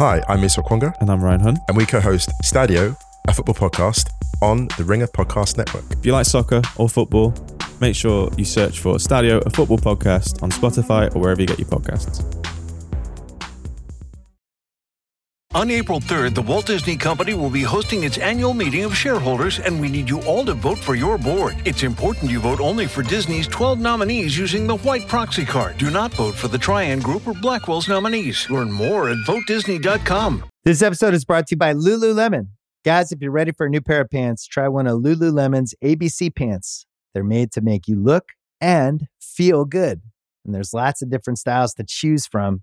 Hi, 0.00 0.22
I'm 0.28 0.40
Musa 0.40 0.62
Okwonga, 0.62 0.94
And 1.02 1.10
I'm 1.10 1.22
Ryan 1.22 1.40
Hunt. 1.40 1.58
and 1.68 1.76
we 1.76 1.84
co-host 1.84 2.30
Stadio, 2.42 2.96
a 3.28 3.34
football 3.34 3.54
podcast 3.54 4.08
on 4.40 4.66
the 4.78 4.84
Ringer 4.84 5.06
Podcast 5.08 5.58
Network. 5.58 5.84
If 5.90 6.06
you 6.06 6.12
like 6.12 6.24
soccer 6.24 6.62
or 6.78 6.88
football, 6.88 7.34
make 7.82 7.94
sure 7.94 8.30
you 8.38 8.46
search 8.46 8.80
for 8.80 8.94
Stadio, 8.94 9.44
a 9.44 9.50
football 9.50 9.76
podcast 9.76 10.42
on 10.42 10.50
Spotify 10.52 11.14
or 11.14 11.18
wherever 11.20 11.42
you 11.42 11.46
get 11.46 11.58
your 11.58 11.68
podcasts. 11.68 12.24
On 15.52 15.68
April 15.68 15.98
3rd, 15.98 16.36
the 16.36 16.42
Walt 16.42 16.66
Disney 16.66 16.96
Company 16.96 17.34
will 17.34 17.50
be 17.50 17.64
hosting 17.64 18.04
its 18.04 18.18
annual 18.18 18.54
meeting 18.54 18.84
of 18.84 18.96
shareholders, 18.96 19.58
and 19.58 19.80
we 19.80 19.88
need 19.88 20.08
you 20.08 20.22
all 20.22 20.44
to 20.44 20.54
vote 20.54 20.78
for 20.78 20.94
your 20.94 21.18
board. 21.18 21.56
It's 21.64 21.82
important 21.82 22.30
you 22.30 22.38
vote 22.38 22.60
only 22.60 22.86
for 22.86 23.02
Disney's 23.02 23.48
12 23.48 23.80
nominees 23.80 24.38
using 24.38 24.68
the 24.68 24.76
white 24.76 25.08
proxy 25.08 25.44
card. 25.44 25.76
Do 25.76 25.90
not 25.90 26.14
vote 26.14 26.36
for 26.36 26.46
the 26.46 26.56
Trian 26.56 27.02
Group 27.02 27.26
or 27.26 27.34
Blackwell's 27.34 27.88
nominees. 27.88 28.48
Learn 28.48 28.70
more 28.70 29.08
at 29.10 29.16
votedisney.com. 29.26 30.44
This 30.62 30.82
episode 30.82 31.14
is 31.14 31.24
brought 31.24 31.48
to 31.48 31.56
you 31.56 31.58
by 31.58 31.74
Lululemon. 31.74 32.50
Guys, 32.84 33.10
if 33.10 33.20
you're 33.20 33.32
ready 33.32 33.50
for 33.50 33.66
a 33.66 33.70
new 33.70 33.80
pair 33.80 34.02
of 34.02 34.08
pants, 34.08 34.46
try 34.46 34.68
one 34.68 34.86
of 34.86 35.00
Lululemon's 35.00 35.74
ABC 35.82 36.32
pants. 36.32 36.86
They're 37.12 37.24
made 37.24 37.50
to 37.52 37.60
make 37.60 37.88
you 37.88 38.00
look 38.00 38.28
and 38.60 39.08
feel 39.20 39.64
good. 39.64 40.00
And 40.44 40.54
there's 40.54 40.72
lots 40.72 41.02
of 41.02 41.10
different 41.10 41.40
styles 41.40 41.74
to 41.74 41.84
choose 41.84 42.28
from. 42.28 42.62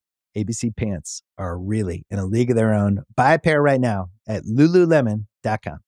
ABC 0.37 0.75
pants 0.75 1.21
are 1.37 1.59
really 1.59 2.05
in 2.09 2.19
a 2.19 2.25
league 2.25 2.49
of 2.49 2.55
their 2.55 2.73
own. 2.73 3.03
Buy 3.15 3.33
a 3.33 3.39
pair 3.39 3.61
right 3.61 3.81
now 3.81 4.07
at 4.27 4.43
lululemon.com. 4.43 5.79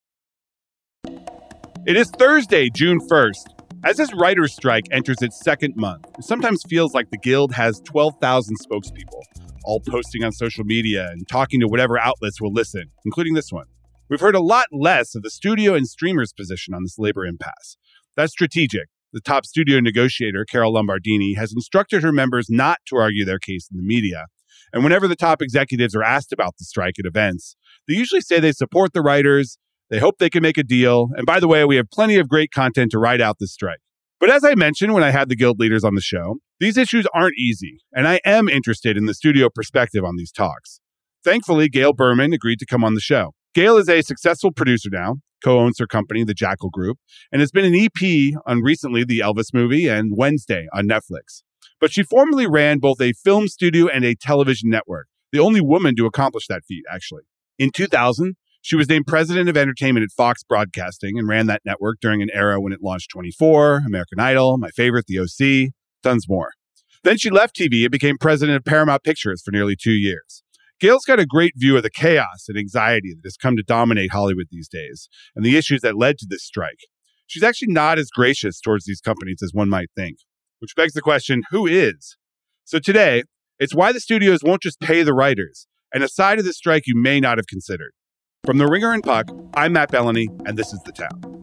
It 1.85 1.97
is 1.97 2.09
Thursday, 2.11 2.69
June 2.69 3.00
1st. 3.00 3.63
As 3.85 3.97
this 3.97 4.13
writer's 4.13 4.53
strike 4.53 4.85
enters 4.91 5.22
its 5.22 5.41
second 5.44 5.75
month, 5.75 6.05
it 6.17 6.23
sometimes 6.23 6.63
feels 6.69 6.94
like 6.94 7.09
the 7.09 7.17
Guild 7.17 7.53
has 7.53 7.81
12,000 7.83 8.55
spokespeople, 8.59 9.22
all 9.66 9.81
posting 9.81 10.23
on 10.23 10.31
social 10.31 10.63
media 10.63 11.09
and 11.11 11.28
talking 11.28 11.59
to 11.59 11.67
whatever 11.67 12.00
outlets 12.00 12.39
will 12.39 12.53
listen, 12.53 12.91
including 13.03 13.33
this 13.33 13.52
one. 13.52 13.66
We've 14.09 14.22
heard 14.22 14.35
a 14.35 14.41
lot 14.41 14.67
less 14.72 15.16
of 15.16 15.23
the 15.23 15.30
studio 15.30 15.73
and 15.73 15.85
streamers' 15.88 16.31
position 16.31 16.73
on 16.73 16.83
this 16.83 16.97
labor 16.97 17.25
impasse. 17.25 17.75
That's 18.16 18.31
strategic. 18.31 18.88
The 19.14 19.22
top 19.22 19.45
studio 19.45 19.80
negotiator, 19.80 20.44
Carol 20.44 20.73
Lombardini, 20.73 21.38
has 21.38 21.53
instructed 21.53 22.02
her 22.02 22.11
members 22.11 22.47
not 22.50 22.80
to 22.88 22.95
argue 22.95 23.23
their 23.23 23.38
case 23.38 23.69
in 23.72 23.78
the 23.78 23.86
media. 23.86 24.25
And 24.73 24.83
whenever 24.83 25.08
the 25.08 25.16
top 25.16 25.39
executives 25.39 25.94
are 25.94 26.02
asked 26.02 26.33
about 26.33 26.56
the 26.58 26.66
strike 26.66 26.95
at 26.97 27.06
events, 27.06 27.56
they 27.88 27.94
usually 27.94 28.22
say 28.22 28.39
they 28.39 28.52
support 28.52 28.94
the 28.94 29.03
writers, 29.03 29.59
they 29.91 30.00
hope 30.00 30.17
they 30.17 30.31
can 30.31 30.41
make 30.41 30.58
a 30.58 30.64
deal. 30.64 31.09
And 31.16 31.28
by 31.28 31.39
the 31.39 31.47
way, 31.47 31.64
we 31.64 31.75
have 31.75 31.91
plenty 31.91 32.17
of 32.17 32.28
great 32.28 32.50
content 32.52 32.89
to 32.91 32.97
ride 32.97 33.22
out 33.22 33.36
this 33.39 33.53
strike. 33.53 33.81
But 34.19 34.31
as 34.31 34.44
I 34.44 34.56
mentioned 34.56 34.94
when 34.94 35.03
I 35.03 35.11
had 35.11 35.30
the 35.30 35.36
guild 35.36 35.59
leaders 35.59 35.84
on 35.84 35.94
the 35.94 36.02
show, 36.02 36.38
these 36.59 36.75
issues 36.75 37.06
aren't 37.14 37.38
easy, 37.38 37.81
and 37.91 38.08
I 38.08 38.19
am 38.25 38.50
interested 38.50 38.97
in 38.97 39.06
the 39.06 39.14
studio 39.14 39.47
perspective 39.53 40.03
on 40.03 40.16
these 40.16 40.31
talks. 40.31 40.80
Thankfully, 41.23 41.69
Gail 41.69 41.94
Berman 41.94 42.34
agreed 42.34 42.58
to 42.59 42.66
come 42.66 42.84
on 42.84 42.95
the 42.95 43.00
show. 43.00 43.34
Gail 43.53 43.77
is 43.77 43.87
a 43.87 44.01
successful 44.01 44.51
producer 44.51 44.89
now, 44.91 45.17
co 45.43 45.59
owns 45.59 45.77
her 45.77 45.85
company, 45.85 46.23
the 46.23 46.33
Jackal 46.33 46.71
Group, 46.71 46.97
and 47.31 47.39
has 47.39 47.51
been 47.51 47.65
an 47.65 47.75
EP 47.75 48.33
on 48.47 48.63
recently 48.63 49.03
the 49.03 49.19
Elvis 49.19 49.53
movie 49.53 49.87
and 49.87 50.17
Wednesday 50.17 50.65
on 50.73 50.87
Netflix. 50.87 51.43
But 51.79 51.91
she 51.93 52.01
formerly 52.01 52.47
ran 52.47 52.79
both 52.79 53.00
a 53.00 53.13
film 53.13 53.47
studio 53.47 53.88
and 53.88 54.03
a 54.03 54.16
television 54.16 54.72
network, 54.72 55.07
the 55.31 55.39
only 55.39 55.61
woman 55.61 55.95
to 55.97 56.07
accomplish 56.07 56.47
that 56.47 56.63
feat, 56.67 56.83
actually. 56.91 57.23
In 57.59 57.69
2000, 57.72 58.38
she 58.61 58.75
was 58.75 58.89
named 58.89 59.05
president 59.05 59.47
of 59.50 59.57
entertainment 59.57 60.03
at 60.03 60.11
Fox 60.11 60.41
Broadcasting 60.44 61.19
and 61.19 61.28
ran 61.28 61.45
that 61.45 61.61
network 61.63 61.97
during 62.01 62.23
an 62.23 62.29
era 62.33 62.59
when 62.59 62.73
it 62.73 62.79
launched 62.81 63.11
24, 63.11 63.83
American 63.85 64.19
Idol, 64.19 64.57
my 64.57 64.69
favorite, 64.69 65.05
The 65.07 65.19
OC, 65.19 65.73
tons 66.01 66.28
more. 66.28 66.53
Then 67.03 67.17
she 67.17 67.29
left 67.29 67.55
TV 67.55 67.83
and 67.83 67.91
became 67.91 68.17
president 68.17 68.55
of 68.55 68.63
Paramount 68.63 69.03
Pictures 69.03 69.44
for 69.44 69.51
nearly 69.51 69.75
two 69.75 69.91
years. 69.91 70.42
Gail's 70.83 71.05
got 71.05 71.17
a 71.17 71.25
great 71.25 71.53
view 71.55 71.77
of 71.77 71.83
the 71.83 71.89
chaos 71.89 72.47
and 72.49 72.57
anxiety 72.57 73.13
that 73.13 73.21
has 73.23 73.38
come 73.38 73.55
to 73.55 73.63
dominate 73.63 74.11
Hollywood 74.11 74.47
these 74.51 74.67
days 74.67 75.07
and 75.33 75.45
the 75.45 75.55
issues 75.55 75.79
that 75.79 75.95
led 75.95 76.17
to 76.17 76.27
this 76.29 76.44
strike. 76.44 76.79
She's 77.25 77.41
actually 77.41 77.71
not 77.71 77.97
as 77.97 78.09
gracious 78.09 78.59
towards 78.59 78.83
these 78.83 78.99
companies 78.99 79.38
as 79.41 79.51
one 79.53 79.69
might 79.69 79.88
think, 79.95 80.17
which 80.59 80.75
begs 80.75 80.91
the 80.91 80.99
question 80.99 81.43
who 81.51 81.66
is? 81.66 82.17
So 82.66 82.79
today, 82.79 83.23
it's 83.59 83.73
why 83.73 83.93
the 83.93 84.01
studios 84.01 84.43
won't 84.43 84.61
just 84.61 84.81
pay 84.81 85.03
the 85.03 85.13
writers 85.13 85.67
and 85.93 86.03
a 86.03 86.09
side 86.09 86.38
of 86.38 86.43
the 86.43 86.51
strike 86.51 86.83
you 86.85 86.95
may 86.97 87.22
not 87.22 87.38
have 87.38 87.47
considered. 87.47 87.93
From 88.43 88.57
The 88.57 88.67
Ringer 88.67 88.91
and 88.91 89.03
Puck, 89.03 89.29
I'm 89.55 89.72
Matt 89.72 89.89
Belloni, 89.89 90.27
and 90.45 90.57
this 90.57 90.73
is 90.73 90.81
The 90.81 90.91
Town. 90.91 91.42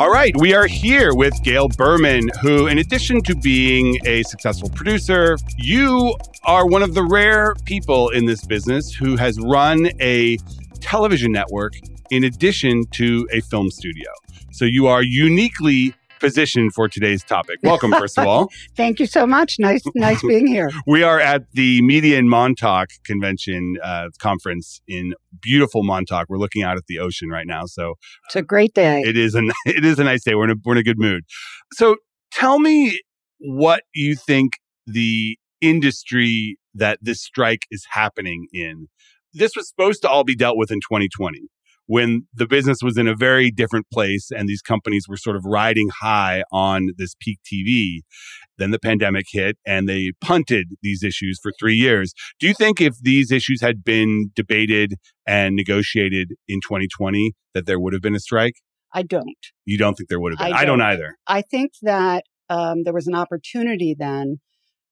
All 0.00 0.10
right, 0.10 0.34
we 0.38 0.54
are 0.54 0.66
here 0.66 1.14
with 1.14 1.34
Gail 1.42 1.68
Berman, 1.68 2.30
who, 2.40 2.68
in 2.68 2.78
addition 2.78 3.20
to 3.24 3.36
being 3.36 3.98
a 4.06 4.22
successful 4.22 4.70
producer, 4.70 5.36
you 5.58 6.16
are 6.44 6.66
one 6.66 6.82
of 6.82 6.94
the 6.94 7.02
rare 7.02 7.54
people 7.66 8.08
in 8.08 8.24
this 8.24 8.42
business 8.46 8.94
who 8.94 9.18
has 9.18 9.38
run 9.38 9.90
a 10.00 10.38
television 10.80 11.32
network 11.32 11.74
in 12.10 12.24
addition 12.24 12.84
to 12.92 13.28
a 13.30 13.42
film 13.42 13.70
studio. 13.70 14.10
So 14.52 14.64
you 14.64 14.86
are 14.86 15.02
uniquely 15.02 15.92
positioned 16.20 16.72
for 16.74 16.88
today's 16.88 17.24
topic. 17.24 17.56
Welcome, 17.62 17.90
first 17.92 18.18
of 18.18 18.26
all. 18.26 18.50
Thank 18.76 19.00
you 19.00 19.06
so 19.06 19.26
much. 19.26 19.56
Nice, 19.58 19.82
nice 19.94 20.22
being 20.22 20.46
here. 20.46 20.70
We 20.86 21.02
are 21.02 21.18
at 21.20 21.50
the 21.52 21.82
Media 21.82 22.18
in 22.18 22.28
Montauk 22.28 22.88
convention 23.04 23.76
uh, 23.82 24.08
conference 24.18 24.80
in 24.86 25.14
beautiful 25.40 25.82
Montauk. 25.82 26.26
We're 26.28 26.38
looking 26.38 26.62
out 26.62 26.76
at 26.76 26.86
the 26.86 26.98
ocean 26.98 27.28
right 27.30 27.46
now, 27.46 27.64
so 27.66 27.94
It's 28.26 28.36
a 28.36 28.42
great 28.42 28.74
day. 28.74 29.00
it 29.02 29.16
is 29.16 29.34
a 29.34 29.42
it 29.66 29.84
is 29.84 29.98
a 29.98 30.04
nice 30.04 30.22
day. 30.24 30.34
We're 30.34 30.44
in 30.44 30.50
a 30.50 30.54
we're 30.64 30.74
in 30.74 30.78
a 30.78 30.82
good 30.84 30.98
mood. 30.98 31.24
So 31.72 31.96
tell 32.32 32.58
me 32.58 33.00
what 33.38 33.82
you 33.94 34.14
think 34.14 34.52
the 34.86 35.38
industry 35.60 36.58
that 36.74 36.98
this 37.02 37.20
strike 37.22 37.62
is 37.70 37.84
happening 37.90 38.46
in. 38.52 38.88
This 39.32 39.54
was 39.54 39.68
supposed 39.68 40.02
to 40.02 40.08
all 40.08 40.24
be 40.24 40.34
dealt 40.34 40.56
with 40.56 40.70
in 40.70 40.78
2020 40.80 41.42
when 41.90 42.24
the 42.32 42.46
business 42.46 42.78
was 42.84 42.96
in 42.96 43.08
a 43.08 43.16
very 43.16 43.50
different 43.50 43.84
place 43.92 44.30
and 44.30 44.48
these 44.48 44.62
companies 44.62 45.06
were 45.08 45.16
sort 45.16 45.34
of 45.34 45.42
riding 45.44 45.88
high 46.00 46.44
on 46.52 46.90
this 46.96 47.16
peak 47.20 47.40
TV. 47.52 48.02
Then 48.58 48.70
the 48.70 48.78
pandemic 48.78 49.26
hit 49.28 49.56
and 49.66 49.88
they 49.88 50.12
punted 50.20 50.68
these 50.82 51.02
issues 51.02 51.40
for 51.42 51.50
three 51.58 51.74
years. 51.74 52.14
Do 52.38 52.46
you 52.46 52.54
think 52.54 52.80
if 52.80 52.94
these 53.02 53.32
issues 53.32 53.60
had 53.60 53.82
been 53.82 54.30
debated 54.36 54.94
and 55.26 55.56
negotiated 55.56 56.34
in 56.46 56.60
2020, 56.60 57.32
that 57.54 57.66
there 57.66 57.80
would 57.80 57.92
have 57.92 58.02
been 58.02 58.14
a 58.14 58.20
strike? 58.20 58.54
I 58.94 59.02
don't. 59.02 59.26
You 59.64 59.76
don't 59.76 59.94
think 59.94 60.10
there 60.10 60.20
would 60.20 60.34
have 60.34 60.38
been? 60.38 60.52
I 60.52 60.58
I 60.58 60.64
don't, 60.64 60.78
don't. 60.78 60.86
either. 60.86 61.16
I 61.26 61.42
think 61.42 61.72
that 61.82 62.22
um, 62.48 62.84
there 62.84 62.94
was 62.94 63.08
an 63.08 63.16
opportunity 63.16 63.96
then 63.98 64.38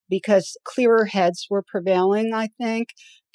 because 0.08 0.56
clearer 0.64 1.06
heads 1.06 1.46
were 1.50 1.62
prevailing. 1.62 2.32
I 2.34 2.48
think 2.60 2.88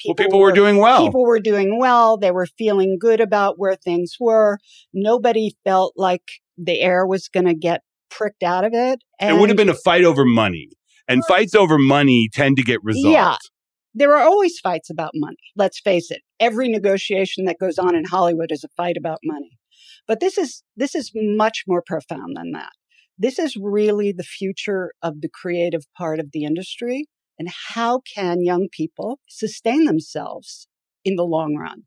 well, 0.06 0.16
people 0.16 0.40
were 0.40 0.52
doing 0.52 0.78
well. 0.78 1.06
People 1.06 1.26
were 1.26 1.40
doing 1.40 1.80
well. 1.80 2.18
They 2.18 2.32
were 2.32 2.48
feeling 2.58 2.98
good 3.00 3.22
about 3.22 3.58
where 3.58 3.76
things 3.76 4.16
were. 4.20 4.60
Nobody 4.94 5.56
felt 5.64 5.94
like 5.96 6.24
the 6.58 6.82
air 6.82 7.06
was 7.06 7.28
going 7.28 7.46
to 7.46 7.54
get 7.54 7.82
pricked 8.10 8.44
out 8.44 8.64
of 8.64 8.74
it. 8.74 9.04
it 9.20 9.40
would 9.40 9.50
have 9.50 9.58
been 9.58 9.70
a 9.70 9.76
fight 9.76 10.04
over 10.04 10.26
money, 10.26 10.70
and 11.08 11.24
fights 11.26 11.56
over 11.56 11.78
money 11.78 12.30
tend 12.32 12.58
to 12.58 12.64
get 12.64 12.80
resolved. 12.84 13.14
Yeah. 13.14 13.38
There 13.96 14.16
are 14.16 14.24
always 14.24 14.60
fights 14.60 14.90
about 14.90 15.12
money. 15.14 15.38
Let's 15.56 15.80
face 15.80 16.10
it. 16.10 16.22
Every 16.40 16.68
negotiation 16.68 17.46
that 17.46 17.60
goes 17.60 17.78
on 17.78 17.96
in 17.96 18.06
Hollywood 18.06 18.52
is 18.52 18.64
a 18.64 18.70
fight 18.76 18.98
about 18.98 19.20
money. 19.24 19.60
But 20.08 20.20
this 20.20 20.38
is 20.38 20.64
this 20.76 20.96
is 20.96 21.12
much 21.14 21.64
more 21.68 21.84
profound 21.86 22.36
than 22.36 22.52
that. 22.52 22.72
This 23.18 23.40
is 23.40 23.56
really 23.56 24.12
the 24.12 24.24
future 24.24 24.94
of 25.02 25.22
the 25.22 25.30
creative 25.30 25.86
part 25.98 26.20
of 26.20 26.32
the 26.32 26.44
industry 26.44 27.06
and 27.40 27.50
how 27.74 28.02
can 28.16 28.42
young 28.44 28.68
people 28.72 29.20
sustain 29.28 29.86
themselves 29.86 30.68
in 31.06 31.16
the 31.16 31.24
long 31.26 31.56
run. 31.56 31.84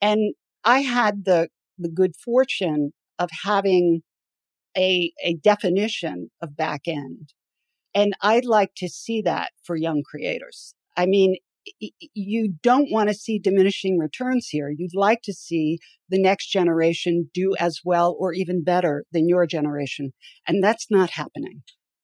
And 0.00 0.34
I 0.64 0.80
had 0.80 1.24
the 1.24 1.48
the 1.78 1.88
good 1.88 2.14
fortune 2.16 2.92
of 3.18 3.30
having 3.44 4.02
a 4.76 5.12
a 5.24 5.34
definition 5.36 6.30
of 6.42 6.56
back 6.56 6.82
end. 6.86 7.34
And 7.94 8.14
I'd 8.22 8.44
like 8.44 8.72
to 8.76 8.88
see 8.88 9.22
that 9.22 9.52
for 9.64 9.76
young 9.76 10.02
creators. 10.04 10.74
I 10.96 11.06
mean, 11.06 11.36
you 11.78 12.54
don't 12.62 12.88
want 12.90 13.08
to 13.08 13.14
see 13.14 13.38
diminishing 13.38 13.98
returns 13.98 14.48
here. 14.48 14.70
You'd 14.76 14.94
like 14.94 15.20
to 15.24 15.32
see 15.32 15.78
the 16.08 16.20
next 16.20 16.48
generation 16.48 17.30
do 17.32 17.54
as 17.58 17.80
well 17.84 18.16
or 18.18 18.32
even 18.32 18.64
better 18.64 19.04
than 19.12 19.28
your 19.28 19.46
generation. 19.46 20.12
And 20.46 20.62
that's 20.62 20.86
not 20.90 21.10
happening. 21.10 21.62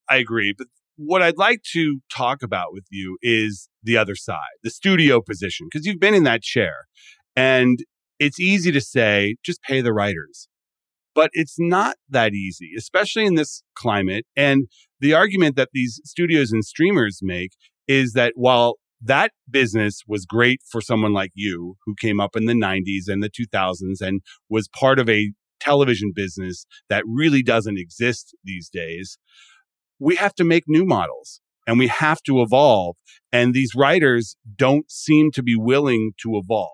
I 0.09 0.17
agree. 0.17 0.55
But 0.57 0.69
what 0.97 1.23
I'd 1.23 1.37
like 1.37 1.63
to 1.73 2.01
talk 2.15 2.43
about 2.43 2.73
with 2.73 2.87
you 2.91 3.19
is 3.23 3.69
the 3.83 3.97
other 3.97 4.15
side, 4.15 4.57
the 4.63 4.71
studio 4.71 5.21
position, 5.21 5.69
because 5.71 5.87
you've 5.87 6.01
been 6.01 6.15
in 6.15 6.25
that 6.25 6.43
chair. 6.43 6.87
And 7.35 7.79
it's 8.19 8.41
easy 8.41 8.73
to 8.73 8.81
say, 8.81 9.37
just 9.45 9.63
pay 9.63 9.81
the 9.83 9.93
writers. 9.93 10.49
But 11.15 11.31
it's 11.33 11.57
not 11.59 11.97
that 12.09 12.33
easy, 12.33 12.73
especially 12.77 13.25
in 13.25 13.35
this 13.35 13.63
climate. 13.75 14.27
And 14.37 14.69
the 15.01 15.15
argument 15.15 15.57
that 15.57 15.71
these 15.73 16.01
studios 16.05 16.53
and 16.53 16.65
streamers 16.65 17.21
make 17.23 17.53
is 17.89 18.13
that 18.13 18.33
while 18.37 18.77
that 19.03 19.33
business 19.49 20.03
was 20.07 20.25
great 20.25 20.61
for 20.69 20.81
someone 20.81 21.13
like 21.13 21.33
you 21.35 21.77
who 21.85 21.95
came 22.01 22.21
up 22.21 22.37
in 22.37 22.47
the 22.47 22.55
90s 22.55 23.09
and 23.09 23.23
the 23.23 23.31
2000s 23.31 24.01
and 24.01 24.23
was 24.49 24.69
part 24.69 24.99
of 24.99 25.09
a 25.09 25.33
television 25.61 26.13
business 26.15 26.67
that 26.89 27.05
really 27.07 27.43
doesn't 27.43 27.79
exist 27.79 28.35
these 28.45 28.69
days. 28.69 29.19
We 29.99 30.17
have 30.17 30.35
to 30.35 30.45
make 30.45 30.65
new 30.67 30.85
models 30.85 31.41
and 31.67 31.79
we 31.79 31.89
have 31.89 32.23
to 32.27 32.43
evolve. 32.43 32.97
And 33.33 33.55
these 33.55 33.73
writers 33.75 34.37
don't 34.55 34.91
seem 34.91 35.31
to 35.33 35.43
be 35.43 35.57
willing 35.57 36.13
to 36.23 36.37
evolve. 36.37 36.71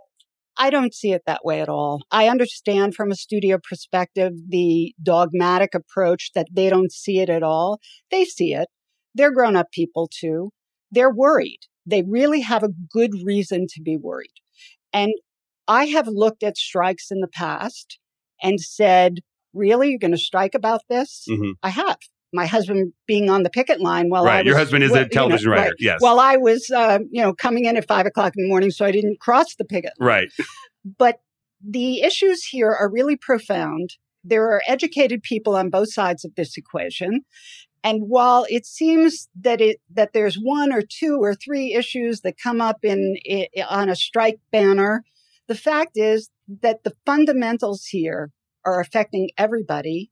I 0.56 0.68
don't 0.70 0.94
see 0.94 1.12
it 1.12 1.22
that 1.26 1.44
way 1.44 1.60
at 1.62 1.68
all. 1.68 2.02
I 2.10 2.28
understand 2.28 2.94
from 2.94 3.10
a 3.10 3.16
studio 3.16 3.58
perspective 3.68 4.32
the 4.48 4.94
dogmatic 5.02 5.74
approach 5.74 6.30
that 6.34 6.48
they 6.52 6.68
don't 6.68 6.92
see 6.92 7.20
it 7.20 7.30
at 7.30 7.42
all. 7.42 7.80
They 8.10 8.24
see 8.24 8.52
it. 8.52 8.68
They're 9.14 9.32
grown 9.32 9.56
up 9.56 9.70
people 9.72 10.10
too. 10.12 10.50
They're 10.90 11.12
worried. 11.12 11.60
They 11.86 12.02
really 12.02 12.40
have 12.40 12.62
a 12.62 12.68
good 12.90 13.12
reason 13.24 13.66
to 13.74 13.82
be 13.82 13.96
worried. 13.96 14.34
And 14.92 15.12
I 15.68 15.86
have 15.86 16.06
looked 16.08 16.42
at 16.42 16.56
strikes 16.56 17.10
in 17.10 17.20
the 17.20 17.28
past 17.28 17.98
and 18.42 18.60
said, 18.60 19.20
Really? 19.54 19.90
You're 19.90 19.98
going 19.98 20.12
to 20.12 20.18
strike 20.18 20.54
about 20.54 20.80
this? 20.88 21.26
Mm-hmm. 21.28 21.50
I 21.62 21.68
have. 21.68 21.98
My 22.32 22.46
husband 22.46 22.94
being 23.06 23.28
on 23.28 23.42
the 23.42 23.50
picket 23.50 23.82
line 23.82 24.08
while 24.08 24.24
right. 24.24 24.36
I 24.36 24.38
was, 24.38 24.46
Your 24.46 24.56
husband 24.56 24.82
is 24.84 24.90
well, 24.90 25.02
a 25.02 25.08
television 25.08 25.50
you 25.50 25.50
know, 25.50 25.56
writer. 25.56 25.70
right. 25.70 25.76
Yes. 25.78 26.00
While 26.00 26.18
I 26.18 26.36
was, 26.36 26.70
uh, 26.70 27.00
you 27.10 27.20
know, 27.20 27.34
coming 27.34 27.66
in 27.66 27.76
at 27.76 27.86
five 27.86 28.06
o'clock 28.06 28.32
in 28.36 28.44
the 28.44 28.48
morning, 28.48 28.70
so 28.70 28.86
I 28.86 28.90
didn't 28.90 29.20
cross 29.20 29.54
the 29.56 29.66
picket. 29.66 29.92
line. 29.98 30.08
right. 30.08 30.28
But 30.98 31.20
the 31.62 32.00
issues 32.00 32.44
here 32.44 32.70
are 32.70 32.90
really 32.90 33.16
profound. 33.16 33.90
There 34.24 34.44
are 34.44 34.62
educated 34.66 35.22
people 35.22 35.54
on 35.54 35.68
both 35.68 35.92
sides 35.92 36.24
of 36.24 36.34
this 36.34 36.56
equation. 36.56 37.20
And 37.84 38.04
while 38.08 38.46
it 38.48 38.64
seems 38.64 39.28
that 39.40 39.60
it 39.60 39.80
that 39.92 40.12
there's 40.12 40.36
one 40.36 40.72
or 40.72 40.82
two 40.82 41.18
or 41.20 41.34
three 41.34 41.74
issues 41.74 42.20
that 42.20 42.36
come 42.42 42.60
up 42.60 42.84
in, 42.84 43.16
i 43.28 43.48
on 43.68 43.88
a 43.88 43.96
strike 43.96 44.38
banner, 44.52 45.04
the 45.48 45.54
fact 45.54 45.92
is 45.96 46.30
that 46.62 46.84
the 46.84 46.92
fundamentals 47.04 47.86
here 47.86 48.30
are 48.64 48.80
affecting 48.80 49.30
everybody. 49.36 50.10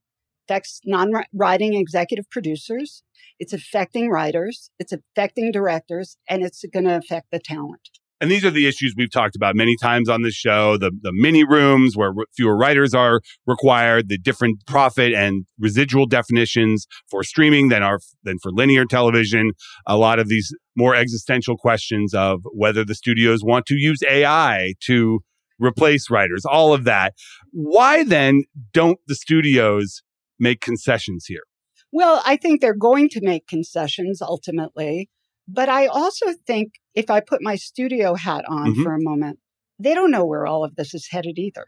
Affects 0.48 0.80
non-writing 0.84 1.74
executive 1.74 2.28
producers. 2.28 3.04
It's 3.38 3.52
affecting 3.52 4.10
writers. 4.10 4.72
It's 4.80 4.92
affecting 4.92 5.52
directors, 5.52 6.16
and 6.28 6.42
it's 6.42 6.64
going 6.72 6.86
to 6.86 6.96
affect 6.96 7.28
the 7.30 7.38
talent. 7.38 7.99
And 8.20 8.30
these 8.30 8.44
are 8.44 8.50
the 8.50 8.68
issues 8.68 8.94
we've 8.96 9.10
talked 9.10 9.34
about 9.34 9.56
many 9.56 9.76
times 9.76 10.08
on 10.08 10.22
this 10.22 10.34
show 10.34 10.76
the, 10.76 10.90
the 11.00 11.12
mini 11.12 11.42
rooms 11.42 11.96
where 11.96 12.12
fewer 12.36 12.56
writers 12.56 12.94
are 12.94 13.20
required, 13.46 14.08
the 14.08 14.18
different 14.18 14.66
profit 14.66 15.14
and 15.14 15.46
residual 15.58 16.06
definitions 16.06 16.86
for 17.10 17.22
streaming 17.22 17.68
than 17.68 17.82
are 17.82 17.98
than 18.22 18.38
for 18.42 18.50
linear 18.52 18.84
television. 18.84 19.52
A 19.86 19.96
lot 19.96 20.18
of 20.18 20.28
these 20.28 20.54
more 20.76 20.94
existential 20.94 21.56
questions 21.56 22.12
of 22.14 22.40
whether 22.52 22.84
the 22.84 22.94
studios 22.94 23.40
want 23.42 23.66
to 23.66 23.74
use 23.76 24.02
AI 24.08 24.74
to 24.86 25.20
replace 25.58 26.10
writers, 26.10 26.44
all 26.44 26.72
of 26.74 26.84
that. 26.84 27.14
Why 27.52 28.04
then 28.04 28.42
don't 28.72 28.98
the 29.06 29.14
studios 29.14 30.02
make 30.38 30.60
concessions 30.60 31.26
here? 31.26 31.42
Well, 31.92 32.22
I 32.24 32.36
think 32.36 32.60
they're 32.60 32.74
going 32.74 33.08
to 33.10 33.20
make 33.22 33.46
concessions 33.46 34.22
ultimately. 34.22 35.08
But 35.52 35.68
I 35.68 35.86
also 35.86 36.26
think 36.46 36.74
if 36.94 37.10
I 37.10 37.20
put 37.20 37.42
my 37.42 37.56
studio 37.56 38.14
hat 38.14 38.44
on 38.48 38.74
Mhm. 38.74 38.82
for 38.82 38.94
a 38.94 39.02
moment, 39.02 39.38
they 39.78 39.94
don't 39.94 40.10
know 40.10 40.24
where 40.24 40.46
all 40.46 40.64
of 40.64 40.76
this 40.76 40.94
is 40.94 41.08
headed 41.10 41.38
either. 41.38 41.64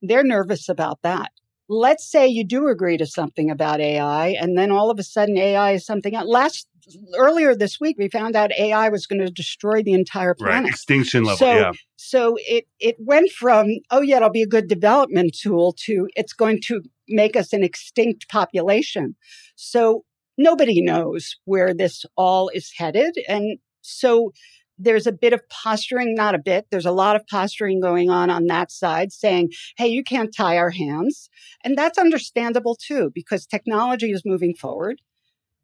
They're 0.00 0.24
nervous 0.24 0.68
about 0.68 1.00
that. 1.02 1.30
Let's 1.68 2.10
say 2.10 2.26
you 2.26 2.44
do 2.44 2.68
agree 2.68 2.96
to 2.96 3.06
something 3.06 3.50
about 3.50 3.80
AI, 3.80 4.28
and 4.28 4.56
then 4.56 4.70
all 4.70 4.90
of 4.90 4.98
a 4.98 5.02
sudden 5.02 5.36
AI 5.36 5.72
is 5.72 5.84
something 5.84 6.14
else. 6.14 6.26
Last 6.26 6.68
earlier 7.14 7.54
this 7.54 7.78
week, 7.78 7.96
we 7.98 8.08
found 8.08 8.34
out 8.34 8.50
AI 8.52 8.88
was 8.88 9.06
going 9.06 9.20
to 9.20 9.30
destroy 9.30 9.82
the 9.82 9.92
entire 9.92 10.28
Right. 10.28 10.38
planet. 10.38 10.70
Extinction 10.70 11.24
level. 11.24 11.36
So, 11.36 11.54
yeah. 11.54 11.72
so 11.96 12.36
it 12.48 12.66
it 12.80 12.96
went 12.98 13.30
from 13.32 13.66
oh 13.90 14.00
yeah, 14.00 14.16
it'll 14.16 14.30
be 14.30 14.42
a 14.42 14.46
good 14.46 14.68
development 14.68 15.36
tool 15.38 15.74
to 15.84 16.08
it's 16.16 16.32
going 16.32 16.60
to 16.62 16.82
make 17.08 17.36
us 17.36 17.52
an 17.52 17.62
extinct 17.62 18.28
population. 18.30 19.16
So 19.56 20.04
nobody 20.38 20.80
knows 20.80 21.36
where 21.44 21.74
this 21.74 22.04
all 22.16 22.48
is 22.48 22.72
headed, 22.76 23.16
and 23.28 23.58
so 23.82 24.32
there's 24.78 25.08
a 25.08 25.12
bit 25.12 25.32
of 25.32 25.46
posturing, 25.48 26.14
not 26.14 26.36
a 26.36 26.38
bit. 26.38 26.66
There's 26.70 26.86
a 26.86 26.92
lot 26.92 27.16
of 27.16 27.26
posturing 27.26 27.80
going 27.80 28.10
on 28.10 28.30
on 28.30 28.46
that 28.46 28.70
side, 28.70 29.12
saying, 29.12 29.50
"Hey, 29.76 29.88
you 29.88 30.04
can't 30.04 30.34
tie 30.34 30.56
our 30.56 30.70
hands," 30.70 31.28
and 31.64 31.76
that's 31.76 31.98
understandable 31.98 32.76
too 32.76 33.10
because 33.14 33.46
technology 33.46 34.12
is 34.12 34.22
moving 34.24 34.54
forward, 34.54 35.00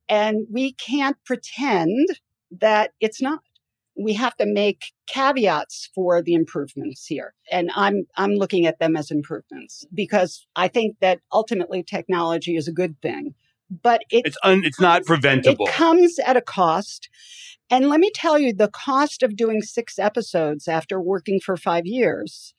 and 0.09 0.47
we 0.51 0.73
can't 0.75 1.17
pretend 1.25 2.09
that 2.51 2.93
it's 3.01 3.23
not 3.23 3.41
we 3.97 4.15
have 4.15 4.37
to 4.37 4.47
make 4.47 4.87
caveats 5.07 5.89
for 5.95 6.21
the 6.23 6.35
improvements 6.35 7.07
here 7.07 7.35
and 7.51 7.71
i'm 7.75 8.05
i'm 8.17 8.33
looking 8.33 8.67
at 8.67 8.79
them 8.79 8.97
as 8.97 9.11
improvements 9.11 9.85
because 9.95 10.47
i 10.57 10.67
think 10.69 10.97
that 11.01 11.21
ultimately 11.33 11.83
technology 11.83 12.57
is 12.57 12.67
a 12.67 12.73
good 12.73 13.01
thing 13.03 13.35
but 13.83 14.03
it 14.11 14.23
It's 14.27 14.37
un, 14.43 14.63
it's 14.65 14.81
not 14.81 15.05
preventable. 15.05 15.67
it 15.67 15.73
comes 15.73 16.19
at 16.21 16.37
a 16.37 16.41
cost 16.41 17.09
and 17.71 17.89
let 17.89 18.01
me 18.01 18.11
tell 18.15 18.39
you 18.39 18.53
the 18.53 18.69
cost 18.69 19.23
of 19.23 19.37
doing 19.37 19.63
6 19.63 19.99
episodes 19.99 20.69
after 20.69 21.01
working 21.01 21.41
for 21.41 21.57
5 21.57 21.87
years 21.87 22.55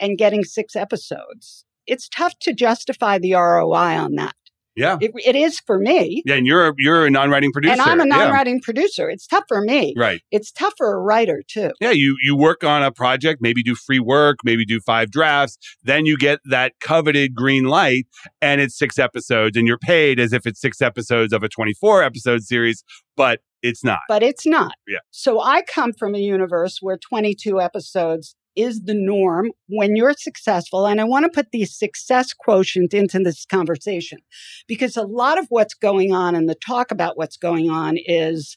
and 0.00 0.18
getting 0.18 0.44
6 0.44 0.76
episodes 0.76 1.64
it's 1.86 2.08
tough 2.08 2.38
to 2.40 2.52
justify 2.52 3.18
the 3.18 3.32
ROI 3.34 3.96
on 3.98 4.14
that 4.16 4.34
yeah. 4.78 4.96
it, 5.00 5.10
it 5.26 5.36
is 5.36 5.60
for 5.66 5.78
me 5.78 6.22
Yeah, 6.24 6.36
and 6.36 6.46
you're 6.46 6.68
a, 6.68 6.72
you're 6.78 7.06
a 7.06 7.10
non-writing 7.10 7.52
producer. 7.52 7.72
and 7.72 7.80
i'm 7.82 8.00
a 8.00 8.06
non-writing 8.06 8.60
producer 8.60 9.10
it's 9.10 9.26
tough 9.26 9.44
for 9.48 9.60
me 9.60 9.94
Right. 9.96 10.20
it's 10.30 10.50
tough 10.52 10.74
for 10.78 10.92
a 10.94 10.98
writer 11.00 11.42
too 11.46 11.70
Yeah, 11.80 11.90
you 11.90 12.16
you 12.22 12.36
work 12.36 12.64
on 12.64 12.82
a 12.82 12.90
project, 12.92 13.40
maybe 13.42 13.62
do 13.62 13.74
free 13.74 14.00
work, 14.00 14.38
maybe 14.44 14.64
do 14.64 14.80
five 14.80 15.10
drafts, 15.10 15.58
then 15.82 16.06
you 16.06 16.16
get 16.16 16.38
that 16.50 16.72
coveted 16.80 17.34
green 17.34 17.64
light 17.64 18.06
and 18.40 18.60
it's 18.60 18.76
six 18.78 18.98
episodes 18.98 19.56
and 19.56 19.66
you're 19.66 19.78
paid 19.78 20.18
as 20.20 20.32
if 20.32 20.46
it's 20.46 20.60
six 20.60 20.80
episodes 20.80 21.32
of 21.32 21.42
a 21.42 21.48
24 21.48 22.02
episode 22.02 22.42
series, 22.42 22.84
but 23.16 23.40
it's 23.62 23.82
not. 23.82 24.00
but 24.08 24.22
it's 24.22 24.46
not. 24.46 24.72
Yeah. 24.86 24.98
So 25.10 25.40
I 25.40 25.62
come 25.62 25.92
from 25.92 26.14
a 26.14 26.18
universe 26.18 26.78
where 26.80 26.96
22 26.96 27.60
episodes 27.60 28.36
is 28.58 28.82
the 28.82 28.94
norm 28.94 29.50
when 29.68 29.94
you're 29.94 30.14
successful. 30.18 30.86
And 30.86 31.00
I 31.00 31.04
want 31.04 31.24
to 31.24 31.30
put 31.30 31.52
the 31.52 31.64
success 31.64 32.32
quotient 32.32 32.92
into 32.92 33.20
this 33.20 33.46
conversation 33.46 34.18
because 34.66 34.96
a 34.96 35.02
lot 35.02 35.38
of 35.38 35.46
what's 35.48 35.74
going 35.74 36.12
on 36.12 36.34
and 36.34 36.48
the 36.48 36.56
talk 36.56 36.90
about 36.90 37.16
what's 37.16 37.36
going 37.36 37.70
on 37.70 37.96
is, 37.96 38.56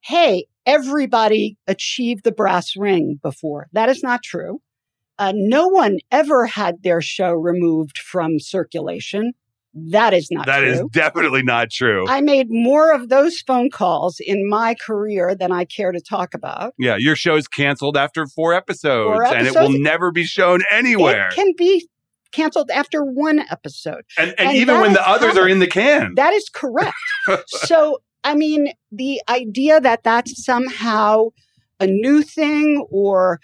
hey, 0.00 0.46
everybody 0.66 1.56
achieved 1.66 2.24
the 2.24 2.32
brass 2.32 2.76
ring 2.76 3.18
before. 3.22 3.68
That 3.72 3.88
is 3.88 4.02
not 4.02 4.22
true. 4.22 4.60
Uh, 5.18 5.32
no 5.34 5.68
one 5.68 5.98
ever 6.10 6.46
had 6.46 6.82
their 6.82 7.00
show 7.00 7.32
removed 7.32 7.98
from 7.98 8.38
circulation. 8.38 9.32
That 9.90 10.14
is 10.14 10.28
not 10.30 10.46
That 10.46 10.60
true. 10.60 10.70
is 10.70 10.82
definitely 10.92 11.42
not 11.42 11.70
true. 11.70 12.06
I 12.08 12.20
made 12.20 12.48
more 12.50 12.92
of 12.92 13.08
those 13.08 13.40
phone 13.40 13.70
calls 13.70 14.20
in 14.20 14.48
my 14.48 14.74
career 14.74 15.34
than 15.34 15.52
I 15.52 15.64
care 15.64 15.92
to 15.92 16.00
talk 16.00 16.34
about. 16.34 16.74
yeah, 16.78 16.96
your 16.98 17.16
show's 17.16 17.48
canceled 17.48 17.96
after 17.96 18.26
four 18.26 18.54
episodes, 18.54 19.14
Four 19.16 19.24
and 19.24 19.46
it 19.46 19.54
will 19.54 19.70
never 19.70 20.10
be 20.10 20.24
shown 20.24 20.60
anywhere. 20.70 21.28
It 21.28 21.34
can 21.34 21.52
be 21.56 21.88
canceled 22.32 22.70
after 22.70 23.02
one 23.04 23.38
episode. 23.50 24.02
and, 24.18 24.30
and, 24.38 24.48
and 24.48 24.56
even 24.56 24.80
when 24.80 24.92
the 24.92 25.08
others 25.08 25.36
are 25.36 25.48
in 25.48 25.60
the 25.60 25.66
can. 25.66 26.14
That 26.16 26.32
is 26.34 26.48
correct. 26.52 26.94
so, 27.46 27.98
I 28.24 28.34
mean, 28.34 28.72
the 28.92 29.22
idea 29.28 29.80
that 29.80 30.02
that's 30.04 30.44
somehow 30.44 31.28
a 31.80 31.86
new 31.86 32.22
thing 32.22 32.84
or 32.90 33.40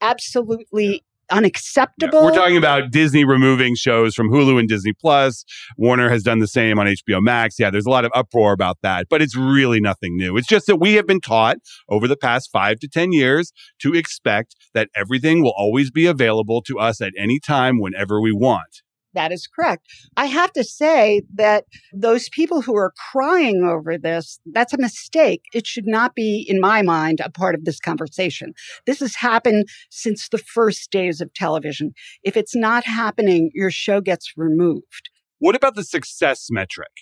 absolutely 0.00 1.04
Yeah, 1.30 1.36
unacceptable. 1.36 2.24
We're 2.24 2.34
talking 2.34 2.56
about 2.56 2.90
Disney 2.90 3.24
removing 3.24 3.74
shows 3.74 4.14
from 4.14 4.30
Hulu 4.30 4.58
and 4.58 4.68
Disney 4.68 4.92
Plus. 4.92 5.44
Warner 5.76 6.08
has 6.10 6.22
done 6.22 6.38
the 6.38 6.48
same 6.48 6.78
on 6.78 6.86
HBO 6.86 7.20
Max. 7.20 7.58
Yeah, 7.58 7.70
there's 7.70 7.86
a 7.86 7.90
lot 7.90 8.04
of 8.04 8.12
uproar 8.14 8.52
about 8.52 8.78
that, 8.82 9.06
but 9.08 9.22
it's 9.22 9.36
really 9.36 9.80
nothing 9.80 10.16
new. 10.16 10.36
It's 10.36 10.48
just 10.48 10.66
that 10.66 10.76
we 10.76 10.94
have 10.94 11.06
been 11.06 11.20
taught 11.20 11.58
over 11.88 12.08
the 12.08 12.16
past 12.16 12.50
five 12.52 12.78
to 12.80 12.88
10 12.88 13.12
years 13.12 13.52
to 13.80 13.94
expect 13.94 14.56
that 14.74 14.88
everything 14.94 15.42
will 15.42 15.54
always 15.56 15.90
be 15.90 16.06
available 16.06 16.62
to 16.62 16.78
us 16.78 17.00
at 17.00 17.12
any 17.18 17.40
time 17.40 17.80
whenever 17.80 18.20
we 18.20 18.32
want. 18.32 18.82
That 19.18 19.32
is 19.32 19.48
correct. 19.48 19.84
I 20.16 20.26
have 20.26 20.52
to 20.52 20.62
say 20.62 21.22
that 21.34 21.64
those 21.92 22.28
people 22.28 22.62
who 22.62 22.76
are 22.76 22.92
crying 23.10 23.64
over 23.64 23.98
this, 23.98 24.38
that's 24.46 24.72
a 24.72 24.78
mistake. 24.78 25.42
It 25.52 25.66
should 25.66 25.88
not 25.88 26.14
be, 26.14 26.46
in 26.48 26.60
my 26.60 26.82
mind, 26.82 27.18
a 27.18 27.28
part 27.28 27.56
of 27.56 27.64
this 27.64 27.80
conversation. 27.80 28.52
This 28.86 29.00
has 29.00 29.16
happened 29.16 29.64
since 29.90 30.28
the 30.28 30.38
first 30.38 30.92
days 30.92 31.20
of 31.20 31.34
television. 31.34 31.94
If 32.22 32.36
it's 32.36 32.54
not 32.54 32.84
happening, 32.84 33.50
your 33.54 33.72
show 33.72 34.00
gets 34.00 34.34
removed. 34.36 35.10
What 35.40 35.56
about 35.56 35.74
the 35.74 35.82
success 35.82 36.46
metric? 36.48 36.92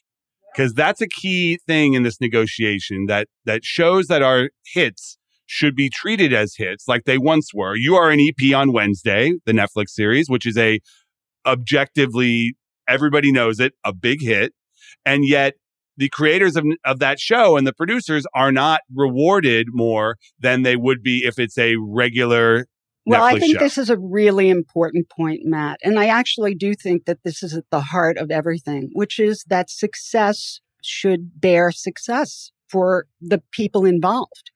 because 0.55 0.73
that's 0.73 1.03
a 1.03 1.07
key 1.07 1.59
thing 1.67 1.93
in 1.93 2.03
this 2.03 2.19
negotiation 2.19 3.05
that 3.09 3.29
that 3.45 3.63
shows 3.63 4.07
that 4.07 4.23
our 4.23 4.49
hits 4.73 5.19
should 5.45 5.77
be 5.77 5.91
treated 5.91 6.33
as 6.33 6.55
hits 6.57 6.89
like 6.89 7.05
they 7.05 7.19
once 7.19 7.51
were. 7.53 7.77
You 7.77 7.95
are 7.95 8.11
an 8.11 8.21
EP 8.21 8.55
on 8.55 8.73
Wednesday, 8.73 9.35
the 9.45 9.53
Netflix 9.53 9.91
series, 9.91 10.31
which 10.31 10.47
is 10.47 10.57
a 10.57 10.81
objectively 11.47 12.57
everybody 12.89 13.33
knows 13.33 13.61
it, 13.61 13.75
a 13.85 13.93
big 13.93 14.21
hit. 14.21 14.53
And 15.05 15.27
yet 15.27 15.55
the 15.97 16.09
creators 16.09 16.57
of, 16.57 16.65
of 16.85 16.99
that 16.99 17.19
show 17.19 17.57
and 17.57 17.67
the 17.67 17.73
producers 17.73 18.27
are 18.35 18.53
not 18.53 18.81
rewarded 18.95 19.69
more 19.71 20.17
than 20.39 20.63
they 20.63 20.77
would 20.77 21.03
be 21.03 21.25
if 21.25 21.39
it's 21.39 21.59
a 21.59 21.77
regular 21.77 22.67
well, 23.07 23.23
Netflix 23.23 23.37
I 23.37 23.39
think 23.39 23.59
show. 23.59 23.65
this 23.65 23.79
is 23.79 23.89
a 23.89 23.97
really 23.97 24.51
important 24.51 25.09
point, 25.09 25.43
Matt. 25.45 25.79
And 25.85 25.99
I 25.99 26.07
actually 26.07 26.57
do 26.57 26.75
think 26.75 27.05
that 27.05 27.23
this 27.23 27.43
is 27.43 27.55
at 27.55 27.65
the 27.71 27.81
heart 27.81 28.19
of 28.19 28.33
everything, 28.33 28.91
which 28.95 29.21
is 29.21 29.45
that 29.49 29.71
success 29.71 30.61
should 30.83 31.41
bear 31.41 31.71
success 31.71 32.51
for 32.69 33.07
the 33.21 33.43
people 33.53 33.85
involved. 33.85 34.51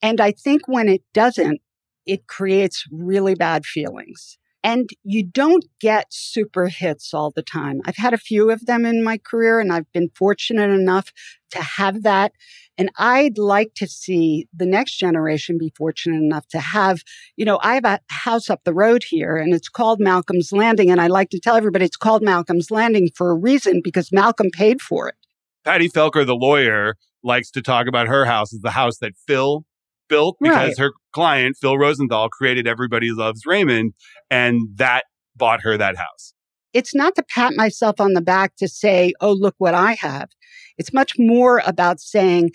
And 0.00 0.20
I 0.20 0.32
think 0.32 0.66
when 0.66 0.88
it 0.88 1.02
doesn't, 1.12 1.60
it 2.06 2.26
creates 2.26 2.86
really 2.90 3.34
bad 3.34 3.66
feelings. 3.66 4.38
And 4.64 4.88
you 5.02 5.22
don't 5.22 5.66
get 5.78 6.06
super 6.10 6.68
hits 6.68 7.12
all 7.12 7.30
the 7.30 7.42
time. 7.42 7.82
I've 7.84 7.98
had 7.98 8.14
a 8.14 8.18
few 8.18 8.50
of 8.50 8.64
them 8.64 8.86
in 8.86 9.04
my 9.04 9.18
career 9.18 9.60
and 9.60 9.70
I've 9.70 9.92
been 9.92 10.08
fortunate 10.14 10.70
enough 10.70 11.12
to 11.50 11.62
have 11.62 12.02
that. 12.02 12.32
And 12.78 12.90
I'd 12.96 13.36
like 13.36 13.74
to 13.74 13.86
see 13.86 14.48
the 14.54 14.64
next 14.64 14.96
generation 14.96 15.58
be 15.58 15.70
fortunate 15.76 16.16
enough 16.16 16.48
to 16.48 16.60
have, 16.60 17.02
you 17.36 17.44
know, 17.44 17.60
I 17.62 17.74
have 17.74 17.84
a 17.84 18.00
house 18.08 18.48
up 18.48 18.64
the 18.64 18.72
road 18.72 19.04
here 19.06 19.36
and 19.36 19.52
it's 19.52 19.68
called 19.68 20.00
Malcolm's 20.00 20.50
Landing. 20.50 20.90
And 20.90 20.98
I 20.98 21.08
like 21.08 21.28
to 21.30 21.38
tell 21.38 21.56
everybody 21.56 21.84
it's 21.84 21.98
called 21.98 22.22
Malcolm's 22.22 22.70
Landing 22.70 23.10
for 23.14 23.30
a 23.30 23.34
reason 23.34 23.82
because 23.84 24.10
Malcolm 24.12 24.48
paid 24.50 24.80
for 24.80 25.08
it. 25.08 25.14
Patty 25.62 25.90
Felker, 25.90 26.24
the 26.24 26.34
lawyer, 26.34 26.96
likes 27.22 27.50
to 27.50 27.60
talk 27.60 27.86
about 27.86 28.08
her 28.08 28.24
house 28.24 28.54
as 28.54 28.60
the 28.60 28.70
house 28.70 28.96
that 28.98 29.12
Phil 29.26 29.66
built 30.08 30.36
because 30.40 30.78
Right. 30.78 30.78
her 30.78 30.92
client, 31.12 31.56
Phil 31.60 31.78
Rosenthal, 31.78 32.28
created 32.28 32.66
Everybody 32.66 33.10
Loves 33.12 33.42
Raymond, 33.46 33.94
and 34.30 34.68
that 34.76 35.04
bought 35.36 35.60
her 35.62 35.76
that 35.76 35.96
house. 35.96 36.32
it's 36.72 36.92
not 36.94 37.14
to 37.14 37.22
pat 37.22 37.54
myself 37.54 38.00
on 38.00 38.14
the 38.14 38.20
back 38.20 38.56
to 38.56 38.66
say, 38.66 39.12
oh, 39.20 39.32
look 39.32 39.54
what 39.58 39.74
I 39.74 39.92
have. 40.00 40.28
It's 40.76 40.92
much 40.92 41.12
more 41.18 41.62
about 41.64 42.00
saying 42.00 42.50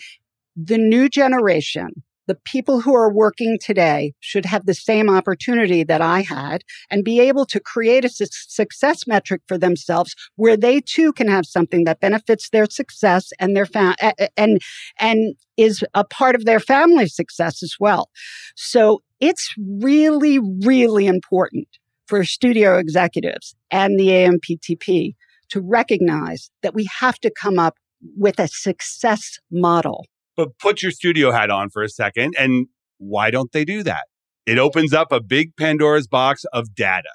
the 0.54 0.76
new 0.76 1.08
generation, 1.08 2.02
the 2.30 2.36
people 2.44 2.80
who 2.80 2.94
are 2.94 3.12
working 3.12 3.58
today 3.60 4.12
should 4.20 4.44
have 4.44 4.64
the 4.64 4.72
same 4.72 5.10
opportunity 5.10 5.82
that 5.82 6.00
I 6.00 6.20
had 6.20 6.62
and 6.88 7.02
be 7.02 7.18
able 7.18 7.44
to 7.46 7.58
create 7.58 8.04
a 8.04 8.08
su- 8.08 8.26
success 8.30 9.04
metric 9.04 9.42
for 9.48 9.58
themselves 9.58 10.14
where 10.36 10.56
they 10.56 10.80
too 10.80 11.12
can 11.12 11.26
have 11.26 11.44
something 11.44 11.82
that 11.86 11.98
benefits 11.98 12.50
their 12.50 12.66
success 12.66 13.32
and 13.40 13.56
their 13.56 13.66
fa- 13.66 13.96
and 14.36 14.60
and 15.00 15.34
is 15.56 15.84
a 15.92 16.04
part 16.04 16.36
of 16.36 16.44
their 16.44 16.60
family's 16.60 17.16
success 17.16 17.64
as 17.64 17.74
well. 17.80 18.10
So 18.54 19.02
it's 19.18 19.52
really 19.58 20.38
really 20.38 21.08
important 21.08 21.66
for 22.06 22.22
studio 22.22 22.78
executives 22.78 23.56
and 23.72 23.98
the 23.98 24.10
AMPTP 24.10 25.16
to 25.48 25.60
recognize 25.60 26.48
that 26.62 26.74
we 26.74 26.86
have 27.00 27.18
to 27.18 27.32
come 27.42 27.58
up 27.58 27.76
with 28.16 28.38
a 28.38 28.46
success 28.46 29.40
model. 29.50 30.06
But 30.36 30.58
put 30.58 30.82
your 30.82 30.92
studio 30.92 31.32
hat 31.32 31.50
on 31.50 31.70
for 31.70 31.82
a 31.82 31.88
second, 31.88 32.34
and 32.38 32.66
why 32.98 33.30
don't 33.30 33.52
they 33.52 33.64
do 33.64 33.82
that? 33.82 34.04
It 34.46 34.58
opens 34.58 34.92
up 34.92 35.12
a 35.12 35.20
big 35.20 35.56
Pandora's 35.56 36.06
box 36.06 36.44
of 36.52 36.74
data. 36.74 37.10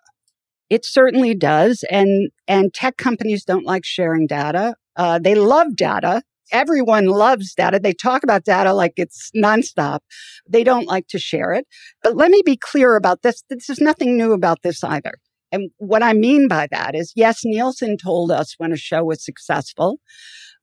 It 0.70 0.86
certainly 0.86 1.36
does, 1.36 1.84
and 1.90 2.32
and 2.48 2.74
tech 2.74 2.98
companies 2.98 3.44
don't 3.44 3.66
like 3.66 3.86
sharing 3.86 4.28
data. 4.28 4.76
Uh, 4.96 5.20
they 5.20 5.36
love 5.36 5.76
data. 5.76 6.24
Everyone 6.52 7.06
loves 7.08 7.54
data. 7.54 7.80
They 7.80 7.94
talk 7.94 8.24
about 8.24 8.46
data 8.46 8.74
like 8.74 8.94
it's 8.98 9.32
nonstop. 9.36 10.00
They 10.48 10.64
don't 10.64 10.88
like 10.88 11.08
to 11.08 11.20
share 11.20 11.54
it. 11.54 11.66
But 12.04 12.16
let 12.16 12.30
me 12.30 12.42
be 12.46 12.58
clear 12.58 12.96
about 12.96 13.24
this. 13.24 13.44
This 13.50 13.70
is 13.70 13.82
nothing 13.82 14.18
new 14.18 14.32
about 14.32 14.62
this 14.62 14.84
either. 14.84 15.16
And 15.52 15.72
what 15.78 16.04
I 16.04 16.14
mean 16.14 16.48
by 16.48 16.68
that 16.72 16.96
is, 16.96 17.14
yes, 17.16 17.42
Nielsen 17.44 17.98
told 17.98 18.32
us 18.32 18.56
when 18.58 18.72
a 18.72 18.78
show 18.78 19.04
was 19.04 19.24
successful, 19.24 20.00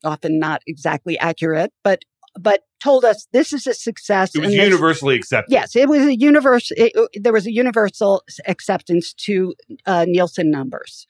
often 0.05 0.39
not 0.39 0.63
exactly 0.67 1.19
accurate, 1.19 1.73
but 1.83 2.03
but 2.39 2.63
told 2.83 3.05
us 3.05 3.27
this 3.33 3.53
is 3.53 3.67
a 3.67 3.75
success. 3.75 4.35
It 4.35 4.41
was 4.41 4.55
universally 4.55 5.15
accepted. 5.15 5.53
Yes, 5.53 5.77
it 5.77 5.89
was 5.89 6.05
a 6.07 6.17
universe. 6.19 6.71
It, 6.77 6.93
there 7.15 7.33
was 7.33 7.47
a 7.47 7.53
universal 7.53 8.23
acceptance 8.47 9.13
to 9.15 9.55
uh, 9.87 10.07
Nielsen 10.09 10.51
numbers, 10.51 11.07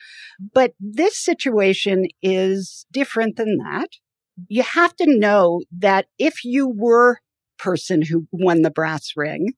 but 0.52 0.74
this 0.80 1.18
situation 1.18 2.06
is 2.22 2.86
different 2.90 3.36
than 3.36 3.56
that. 3.58 3.88
You 4.48 4.62
have 4.62 4.96
to 4.96 5.06
know 5.06 5.62
that 5.78 6.06
if 6.18 6.44
you 6.44 6.68
were 6.68 7.18
person 7.58 8.02
who 8.02 8.26
won 8.32 8.62
the 8.62 8.70
brass 8.70 9.12
ring, 9.16 9.52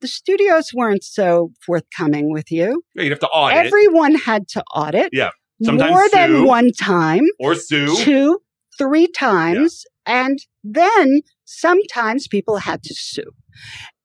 the 0.00 0.08
studios 0.08 0.72
weren't 0.74 1.04
so 1.04 1.52
forthcoming 1.64 2.32
with 2.32 2.52
you. 2.52 2.82
Yeah, 2.94 3.04
You'd 3.04 3.12
have 3.12 3.20
to 3.20 3.28
audit 3.28 3.66
Everyone 3.66 4.14
had 4.14 4.48
to 4.48 4.62
audit. 4.74 5.10
Yeah. 5.12 5.30
Sometimes 5.62 5.90
more 5.90 6.08
than 6.10 6.44
one 6.44 6.70
time 6.72 7.24
or 7.40 7.54
sue. 7.54 7.96
two, 7.96 8.40
three 8.76 9.06
times. 9.06 9.84
And 10.06 10.38
then 10.62 11.20
sometimes 11.44 12.28
people 12.28 12.58
had 12.58 12.82
to 12.84 12.94
sue. 12.94 13.32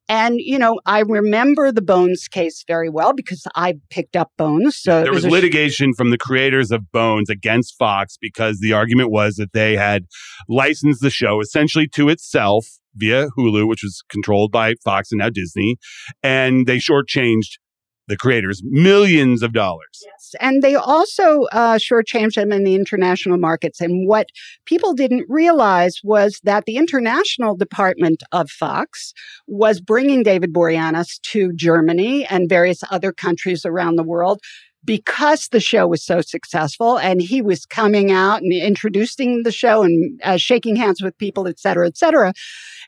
And, 0.10 0.40
you 0.40 0.60
know, 0.60 0.82
I 0.86 1.00
remember 1.00 1.72
the 1.72 1.82
Bones 1.82 2.28
case 2.28 2.66
very 2.68 2.90
well 2.90 3.14
because 3.14 3.48
I 3.56 3.76
picked 3.90 4.18
up 4.18 4.32
Bones. 4.38 4.76
So 4.76 5.04
there 5.04 5.14
was 5.14 5.24
sh- 5.24 5.28
litigation 5.28 5.94
from 5.94 6.10
the 6.10 6.18
creators 6.18 6.70
of 6.70 6.92
Bones 6.92 7.30
against 7.30 7.78
Fox 7.80 8.18
because 8.20 8.60
the 8.60 8.74
argument 8.74 9.10
was 9.10 9.36
that 9.36 9.54
they 9.54 9.78
had 9.78 10.08
licensed 10.50 11.02
the 11.02 11.10
show 11.10 11.40
essentially 11.40 11.88
to 11.94 12.10
itself 12.10 12.66
via 12.94 13.28
Hulu, 13.38 13.66
which 13.70 13.84
was 13.84 14.04
controlled 14.10 14.52
by 14.52 14.74
Fox 14.84 15.14
and 15.14 15.20
now 15.20 15.30
Disney, 15.30 15.78
and 16.22 16.68
they 16.68 16.78
shortchanged 16.78 17.60
the 18.08 18.18
creators 18.18 18.62
millions 18.66 19.42
of 19.44 19.54
dollars. 19.54 20.04
Yes. 20.04 20.36
And 20.40 20.62
they 20.62 20.76
also 20.76 21.44
uh, 21.52 21.76
shortchanged 21.76 22.36
them 22.36 22.52
in 22.52 22.64
the 22.64 22.76
international 22.76 23.38
markets. 23.38 23.80
And 23.80 24.08
what 24.08 24.28
people 24.66 24.94
didn't 24.94 25.26
realize 25.30 26.00
was 26.04 26.40
that 26.44 26.66
the 26.66 26.78
international 26.78 27.56
department 27.56 28.24
of 28.32 28.50
Fox 28.50 29.14
was 29.48 29.80
bringing 29.80 30.24
David 30.24 30.54
Boreanaz 30.54 31.20
to 31.32 31.54
Germany 31.54 32.26
and 32.26 32.50
various 32.50 32.84
other 32.90 33.12
countries 33.12 33.66
around 33.66 33.96
the 33.96 34.04
world 34.04 34.42
because 34.84 35.50
the 35.50 35.60
show 35.60 35.88
was 35.88 36.04
so 36.04 36.22
successful 36.22 36.98
and 36.98 37.22
he 37.22 37.42
was 37.42 37.66
coming 37.66 38.12
out 38.12 38.42
and 38.42 38.52
introducing 38.52 39.44
the 39.44 39.52
show 39.52 39.84
and 39.84 40.20
uh, 40.24 40.38
shaking 40.38 40.76
hands 40.76 41.02
with 41.02 41.18
people, 41.18 41.48
et 41.48 41.60
cetera, 41.60 41.88
et 41.88 41.98
cetera. 41.98 42.34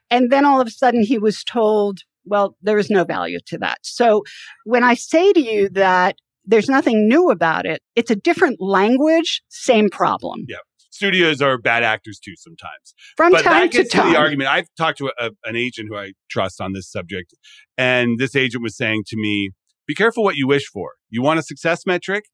And 0.09 0.31
then 0.31 0.45
all 0.45 0.59
of 0.59 0.67
a 0.67 0.71
sudden 0.71 1.03
he 1.03 1.17
was 1.17 1.43
told, 1.43 1.99
well, 2.25 2.55
there 2.61 2.77
is 2.77 2.89
no 2.89 3.03
value 3.03 3.39
to 3.47 3.57
that. 3.59 3.79
So 3.83 4.23
when 4.65 4.83
I 4.83 4.93
say 4.93 5.33
to 5.33 5.39
you 5.39 5.69
that 5.69 6.17
there's 6.45 6.69
nothing 6.69 7.07
new 7.07 7.29
about 7.29 7.65
it, 7.65 7.81
it's 7.95 8.11
a 8.11 8.15
different 8.15 8.61
language, 8.61 9.41
same 9.49 9.89
problem. 9.89 10.45
Yeah 10.47 10.57
studios 10.93 11.41
are 11.41 11.57
bad 11.57 11.83
actors 11.83 12.19
too 12.19 12.33
sometimes. 12.37 12.93
From 13.17 13.31
but 13.31 13.43
time 13.43 13.63
that 13.63 13.71
to 13.71 13.77
gets 13.79 13.91
to, 13.91 13.97
time. 13.97 14.13
the 14.13 14.17
argument. 14.17 14.49
I've 14.49 14.67
talked 14.77 14.99
to 14.99 15.11
a, 15.19 15.31
an 15.43 15.55
agent 15.55 15.89
who 15.89 15.97
I 15.97 16.13
trust 16.29 16.61
on 16.61 16.73
this 16.73 16.89
subject, 16.89 17.33
and 17.77 18.17
this 18.19 18.35
agent 18.35 18.63
was 18.63 18.77
saying 18.77 19.03
to 19.07 19.17
me, 19.17 19.49
"Be 19.87 19.95
careful 19.95 20.23
what 20.23 20.35
you 20.35 20.47
wish 20.47 20.67
for. 20.67 20.91
You 21.09 21.21
want 21.21 21.39
a 21.39 21.43
success 21.43 21.85
metric." 21.85 22.25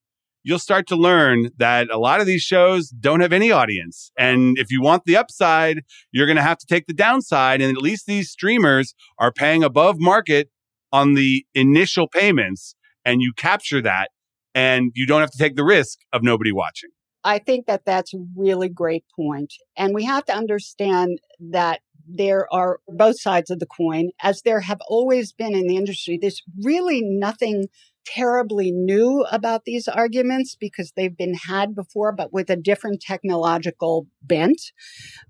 You'll 0.44 0.60
start 0.60 0.88
to 0.88 0.96
learn 0.96 1.50
that 1.58 1.90
a 1.92 1.98
lot 1.98 2.22
of 2.22 2.26
these 2.26 2.42
shows 2.42 2.90
don't 2.90 3.20
have 3.20 3.34
any 3.34 3.52
audience. 3.52 4.12
And 4.18 4.58
if 4.58 4.72
you 4.72 4.82
want 4.82 5.04
the 5.06 5.18
upside, 5.18 5.82
you're 6.12 6.26
going 6.26 6.38
to 6.38 6.42
have 6.42 6.58
to 6.60 6.66
take 6.66 6.88
the 6.88 6.94
downside. 6.94 7.62
And 7.62 7.76
at 7.76 7.82
least 7.82 8.06
these 8.06 8.32
streamers 8.32 8.94
are 9.18 9.34
paying 9.34 9.64
above 9.64 9.98
market 10.00 10.50
on 10.92 11.14
the 11.14 11.46
initial 11.54 12.08
payments, 12.08 12.74
and 13.06 13.22
you 13.22 13.32
capture 13.36 13.82
that, 13.82 14.10
and 14.56 14.92
you 14.96 15.06
don't 15.06 15.22
have 15.22 15.32
to 15.32 15.38
take 15.38 15.56
the 15.56 15.64
risk 15.64 16.00
of 16.12 16.24
nobody 16.24 16.52
watching. 16.52 16.90
I 17.24 17.40
think 17.40 17.68
that 17.68 17.86
that's 17.86 18.14
a 18.14 18.26
really 18.36 18.70
great 18.70 19.04
point. 19.16 19.54
And 19.78 19.94
we 19.94 20.06
have 20.06 20.26
to 20.26 20.34
understand 20.34 21.20
that 21.52 21.82
there 22.08 22.52
are 22.52 22.80
both 22.88 23.20
sides 23.20 23.52
of 23.52 23.60
the 23.60 23.68
coin, 23.68 24.10
as 24.24 24.42
there 24.42 24.62
have 24.62 24.80
always 24.88 25.32
been 25.32 25.54
in 25.54 25.68
the 25.68 25.76
industry. 25.76 26.18
There's 26.20 26.42
really 26.64 27.02
nothing 27.04 27.68
terribly 28.06 28.72
new 28.72 29.26
about 29.32 29.66
these 29.66 29.88
arguments 29.88 30.56
because 30.60 30.94
they've 30.96 31.18
been 31.18 31.36
had 31.36 31.76
before, 31.76 32.12
but 32.12 32.34
with 32.34 32.50
a 32.50 32.56
different 32.56 33.02
technological 33.02 34.08
bent. 34.22 34.62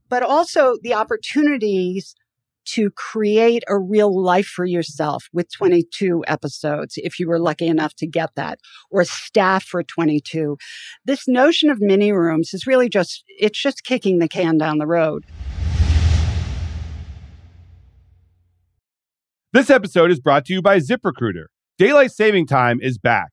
But 0.10 0.24
also 0.24 0.76
the 0.82 0.94
opportunities 0.94 2.16
to 2.74 2.92
create 2.92 3.64
a 3.68 3.80
real 3.80 4.22
life 4.22 4.46
for 4.46 4.66
yourself 4.66 5.26
with 5.34 5.52
22 5.52 6.24
episodes, 6.28 6.94
if 6.98 7.20
you 7.20 7.28
were 7.28 7.40
lucky 7.40 7.68
enough 7.68 7.96
to 7.96 8.06
get 8.06 8.30
that, 8.36 8.60
or 8.92 9.04
staff 9.04 9.64
for 9.64 9.84
22 9.84 10.58
this 11.06 11.28
notion 11.28 11.70
of 11.70 11.80
mini 11.80 12.12
rooms 12.12 12.54
is 12.54 12.68
really 12.68 12.90
just 12.90 13.24
it's 13.28 13.60
just 13.60 13.84
kicking 13.84 14.20
the 14.20 14.28
can 14.28 14.58
down 14.58 14.78
the 14.78 14.88
road 14.88 15.26
This 19.52 19.72
episode 19.72 20.12
is 20.12 20.20
brought 20.20 20.46
to 20.46 20.54
you 20.54 20.62
by 20.62 20.78
ZipRecruiter. 20.78 21.46
Daylight 21.80 22.12
saving 22.12 22.46
time 22.46 22.80
is 22.82 22.98
back. 22.98 23.30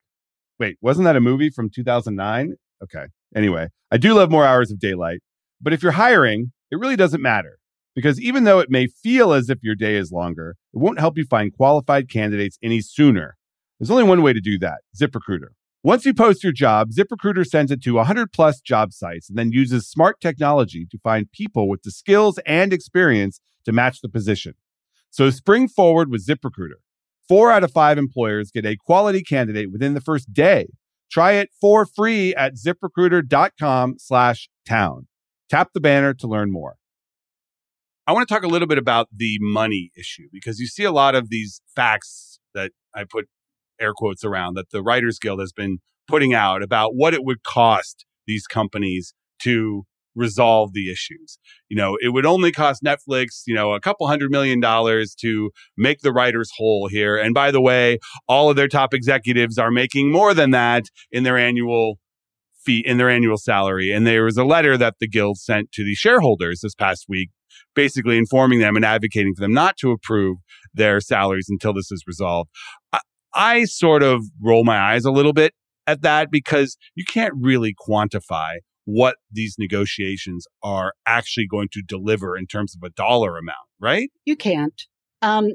Wait, 0.61 0.77
wasn't 0.81 1.05
that 1.07 1.17
a 1.17 1.21
movie 1.21 1.51
from 1.51 1.69
2009? 1.69 2.55
Okay. 2.81 3.07
Anyway, 3.35 3.71
I 3.91 3.97
do 3.97 4.15
love 4.15 4.31
more 4.31 4.47
hours 4.47 4.71
of 4.71 4.79
daylight. 4.79 5.19
But 5.61 5.73
if 5.73 5.83
you're 5.83 5.91
hiring, 5.91 6.53
it 6.71 6.79
really 6.79 6.95
doesn't 6.95 7.21
matter 7.21 7.59
because 7.97 8.21
even 8.21 8.45
though 8.45 8.61
it 8.61 8.71
may 8.71 8.87
feel 8.87 9.33
as 9.33 9.51
if 9.51 9.59
your 9.65 9.75
day 9.75 9.97
is 9.97 10.13
longer, 10.13 10.55
it 10.73 10.79
won't 10.79 11.01
help 11.01 11.19
you 11.19 11.25
find 11.25 11.53
qualified 11.53 12.09
candidates 12.09 12.57
any 12.63 12.81
sooner. 12.81 13.37
There's 13.81 13.91
only 13.91 14.05
one 14.05 14.23
way 14.23 14.33
to 14.33 14.41
do 14.41 14.61
that 14.61 14.83
ZipRecruiter. 14.97 15.49
Once 15.83 16.07
you 16.07 16.15
post 16.15 16.45
your 16.45 16.53
job, 16.53 16.91
ZipRecruiter 16.91 17.45
sends 17.45 17.73
it 17.73 17.83
to 17.83 17.95
100 17.95 18.33
plus 18.33 18.61
job 18.61 18.93
sites 18.93 19.29
and 19.29 19.37
then 19.37 19.51
uses 19.51 19.91
smart 19.91 20.21
technology 20.21 20.87
to 20.93 20.99
find 20.99 21.33
people 21.33 21.69
with 21.69 21.83
the 21.83 21.91
skills 21.91 22.39
and 22.47 22.73
experience 22.73 23.41
to 23.65 23.73
match 23.73 24.03
the 24.03 24.09
position. 24.09 24.55
So 25.11 25.31
spring 25.31 25.67
forward 25.67 26.13
with 26.13 26.25
ZipRecruiter. 26.25 26.77
Four 27.29 27.51
out 27.51 27.65
of 27.65 27.73
five 27.73 27.99
employers 27.99 28.51
get 28.51 28.65
a 28.65 28.77
quality 28.77 29.23
candidate 29.23 29.73
within 29.73 29.95
the 29.95 30.01
first 30.01 30.33
day. 30.33 30.69
Try 31.11 31.33
it 31.33 31.51
for 31.61 31.87
free 31.87 32.35
at 32.35 32.55
ziprecruiter.com 32.55 33.97
slash 33.99 34.49
town. 34.69 35.07
Tap 35.49 35.71
the 35.73 35.81
banner 35.81 36.15
to 36.15 36.27
learn 36.27 36.53
more. 36.53 36.77
I 38.07 38.13
want 38.13 38.29
to 38.29 38.33
talk 38.33 38.45
a 38.45 38.49
little 38.49 38.69
bit 38.69 38.79
about 38.79 39.09
the 39.15 39.39
money 39.41 39.91
issue 39.97 40.29
because 40.33 40.61
you 40.61 40.67
see 40.67 40.85
a 40.85 40.93
lot 40.93 41.15
of 41.15 41.29
these 41.29 41.61
facts 41.75 42.39
that 42.55 42.71
I 42.95 43.05
put 43.05 43.27
air 43.81 43.93
quotes 43.95 44.25
around 44.25 44.55
that 44.55 44.71
the 44.71 44.83
Writers 44.83 45.19
Guild 45.19 45.41
has 45.41 45.53
been 45.53 45.79
putting 46.07 46.33
out 46.33 46.63
about 46.63 46.93
what 46.95 47.15
it 47.15 47.25
would 47.25 47.43
cost 47.43 48.07
these 48.27 48.47
companies 48.47 49.13
to 49.43 49.85
resolve 50.17 50.73
the 50.73 50.91
issues. 50.91 51.39
You 51.69 51.77
know, 51.77 51.97
it 52.01 52.09
would 52.09 52.27
only 52.27 52.51
cost 52.51 52.83
Netflix, 52.83 53.43
you 53.47 53.55
know, 53.55 53.73
a 53.73 53.81
couple 53.81 54.09
hundred 54.09 54.31
million 54.31 54.59
dollars 54.59 55.15
to 55.21 55.51
make 55.77 56.01
the 56.01 56.13
writers 56.13 56.51
whole 56.57 56.89
here. 56.89 57.17
And 57.17 57.35
by 57.35 57.51
the 57.51 57.61
way, 57.61 57.99
all 58.27 58.51
of 58.51 58.57
their 58.57 58.69
top 58.69 58.93
executives 58.93 59.59
are 59.59 59.71
making 59.71 60.11
more 60.11 60.35
than 60.35 60.51
that 60.51 60.85
in 61.13 61.23
their 61.23 61.39
annual 61.39 61.99
fee 62.65 62.83
in 62.85 62.99
their 62.99 63.11
annual 63.11 63.37
salary. 63.37 63.93
And 63.93 64.07
there 64.07 64.25
was 64.25 64.37
a 64.37 64.45
letter 64.45 64.77
that 64.77 64.95
the 64.99 65.09
guild 65.09 65.39
sent 65.39 65.71
to 65.73 65.85
the 65.85 65.95
shareholders 65.95 66.61
this 66.61 66.75
past 66.75 67.05
week 67.09 67.31
basically 67.75 68.19
informing 68.19 68.59
them 68.59 68.75
and 68.75 68.85
advocating 68.85 69.35
for 69.35 69.43
them 69.43 69.53
not 69.53 69.77
to 69.79 69.93
approve 69.93 70.39
their 70.75 71.01
salaries 71.01 71.47
until 71.49 71.73
this 71.73 71.93
is 71.93 72.03
resolved. 72.07 72.51
I, 72.93 73.01
I 73.35 73.65
sort 73.65 74.03
of 74.03 74.25
roll 74.43 74.65
my 74.65 74.79
eyes 74.79 75.05
a 75.05 75.11
little 75.13 75.33
bit 75.33 75.53
at 75.87 76.03
that 76.03 76.31
because 76.31 76.77
you 76.95 77.05
can't 77.05 77.35
really 77.39 77.75
quantify 77.89 78.57
what 78.87 79.17
these 79.31 79.57
negotiations 79.59 80.47
are 80.63 80.95
actually 81.07 81.47
going 81.47 81.69
to 81.73 81.83
deliver 81.83 82.37
in 82.37 82.47
terms 82.47 82.75
of 82.75 82.87
a 82.87 82.91
dollar 82.91 83.37
amount, 83.37 83.57
right? 83.81 84.11
You 84.25 84.37
can't. 84.37 84.81
Um, 85.21 85.51